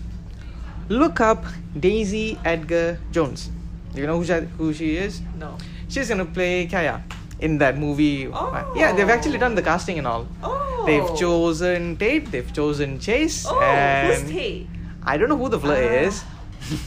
look 0.87 1.19
up 1.19 1.43
Daisy 1.79 2.37
Edgar 2.45 2.99
Jones. 3.11 3.49
Do 3.95 4.01
you 4.01 4.07
know 4.07 4.17
who 4.19 4.25
she, 4.25 4.33
who 4.57 4.73
she 4.73 4.95
is? 4.97 5.21
No. 5.39 5.57
She's 5.89 6.07
gonna 6.09 6.25
play 6.25 6.67
Kaya 6.67 7.01
in 7.39 7.57
that 7.59 7.77
movie. 7.77 8.27
Oh. 8.27 8.73
Yeah, 8.75 8.93
they've 8.93 9.09
actually 9.09 9.37
done 9.37 9.55
the 9.55 9.61
casting 9.61 9.97
and 9.97 10.07
all. 10.07 10.27
Oh. 10.43 10.83
They've 10.85 11.17
chosen 11.17 11.97
Tate, 11.97 12.31
they've 12.31 12.51
chosen 12.53 12.99
Chase, 12.99 13.45
Oh, 13.47 13.59
and 13.61 14.13
who's 14.23 14.31
Tate? 14.31 14.67
I 15.03 15.17
don't 15.17 15.29
know 15.29 15.37
who 15.37 15.49
the 15.49 15.59
fella 15.59 15.75
Ah. 15.75 16.07
is. 16.07 16.23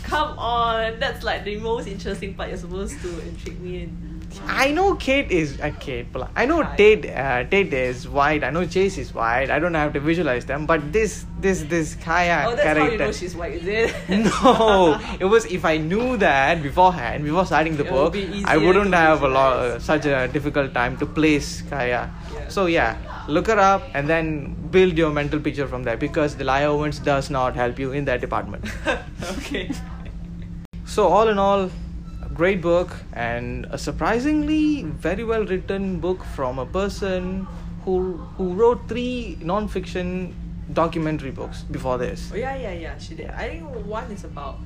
Come 0.02 0.38
on, 0.38 0.98
that's 0.98 1.22
like 1.24 1.44
the 1.44 1.56
most 1.58 1.86
interesting 1.86 2.34
part. 2.34 2.48
You're 2.50 2.58
supposed 2.58 3.00
to 3.02 3.08
intrigue 3.28 3.60
me 3.60 3.82
in. 3.84 4.09
I 4.46 4.70
know 4.70 4.94
Kate 4.94 5.30
is 5.30 5.60
uh, 5.60 5.72
Kate. 5.80 6.06
I 6.36 6.46
know. 6.46 6.62
Tate. 6.76 7.06
Uh, 7.06 7.44
Tate 7.44 7.72
is 7.72 8.08
white. 8.08 8.44
I 8.44 8.50
know 8.50 8.64
Chase 8.66 8.98
is 8.98 9.12
white. 9.12 9.50
I 9.50 9.58
don't 9.58 9.74
have 9.74 9.92
to 9.94 10.00
visualize 10.00 10.44
them. 10.44 10.66
But 10.66 10.92
this, 10.92 11.24
this, 11.40 11.62
this 11.64 11.94
Kaya 11.96 12.44
Oh, 12.46 12.50
that's 12.50 12.62
character. 12.62 12.84
how 12.84 12.90
you 12.92 12.98
know 12.98 13.12
she's 13.12 13.34
white, 13.34 13.54
is 13.54 13.66
it? 13.66 13.94
no, 14.08 15.00
it 15.20 15.24
was 15.24 15.46
if 15.46 15.64
I 15.64 15.78
knew 15.78 16.16
that 16.18 16.62
beforehand, 16.62 17.24
before 17.24 17.44
starting 17.46 17.76
the 17.76 17.84
It 17.86 17.90
book, 17.90 18.12
be 18.12 18.44
I 18.46 18.56
wouldn't 18.56 18.94
have 18.94 19.22
a 19.22 19.28
lot, 19.28 19.56
uh, 19.56 19.78
such 19.78 20.06
a 20.06 20.28
difficult 20.28 20.74
time 20.74 20.96
to 20.98 21.06
place 21.06 21.62
Kaya. 21.62 22.10
Yeah. 22.32 22.48
So 22.48 22.66
yeah, 22.66 22.96
look 23.28 23.46
her 23.48 23.58
up 23.58 23.82
and 23.94 24.08
then 24.08 24.54
build 24.70 24.96
your 24.96 25.10
mental 25.10 25.40
picture 25.40 25.66
from 25.66 25.82
there 25.82 25.96
because 25.96 26.34
Delia 26.34 26.68
Owens 26.68 26.98
does 27.00 27.30
not 27.30 27.54
help 27.56 27.78
you 27.78 27.92
in 27.92 28.04
that 28.04 28.20
department. 28.20 28.64
okay. 29.38 29.70
So 30.84 31.08
all 31.08 31.28
in 31.28 31.38
all, 31.38 31.70
great 32.34 32.60
book 32.60 32.90
and 33.12 33.66
a 33.70 33.78
surprisingly 33.78 34.82
very 34.84 35.24
well 35.24 35.44
written 35.44 35.98
book 36.00 36.24
from 36.36 36.58
a 36.58 36.66
person 36.66 37.46
who 37.84 38.16
who 38.36 38.52
wrote 38.54 38.88
three 38.88 39.36
non-fiction 39.40 40.34
documentary 40.72 41.30
books 41.30 41.62
before 41.62 41.98
this. 41.98 42.30
Oh 42.32 42.36
yeah, 42.36 42.54
yeah, 42.56 42.72
yeah. 42.72 42.98
She 42.98 43.14
did. 43.14 43.30
I 43.30 43.48
think 43.48 43.86
one 43.86 44.10
is 44.12 44.24
about 44.24 44.58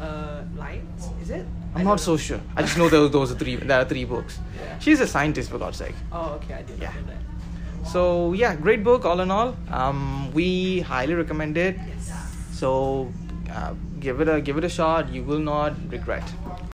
uh 0.00 0.42
lines. 0.56 1.08
Is 1.22 1.30
it? 1.30 1.46
I'm 1.74 1.84
not 1.84 2.00
so 2.00 2.16
sure. 2.16 2.40
I 2.56 2.62
just 2.62 2.76
know 2.76 2.88
those 2.88 3.10
those 3.10 3.32
are 3.32 3.36
three. 3.36 3.56
There 3.56 3.78
are 3.80 3.84
three 3.84 4.04
books. 4.04 4.38
Yeah. 4.60 4.78
She's 4.78 5.00
a 5.00 5.06
scientist 5.06 5.50
for 5.50 5.58
God's 5.58 5.78
sake. 5.78 5.94
Oh, 6.12 6.34
okay. 6.42 6.54
I 6.54 6.62
didn't 6.62 6.82
Yeah. 6.82 6.92
know 6.92 7.06
that. 7.12 7.88
So 7.92 8.32
yeah, 8.32 8.54
great 8.56 8.82
book 8.84 9.04
all 9.04 9.20
in 9.20 9.30
all. 9.30 9.56
Um, 9.70 10.32
we 10.32 10.80
highly 10.80 11.14
recommend 11.14 11.56
it. 11.56 11.76
Yes. 11.88 12.12
So 12.52 13.12
uh, 13.50 13.74
give 14.00 14.20
it 14.20 14.28
a 14.28 14.40
give 14.40 14.58
it 14.58 14.64
a 14.64 14.68
shot. 14.68 15.08
You 15.12 15.22
will 15.22 15.38
not 15.38 15.74
regret. 15.90 16.24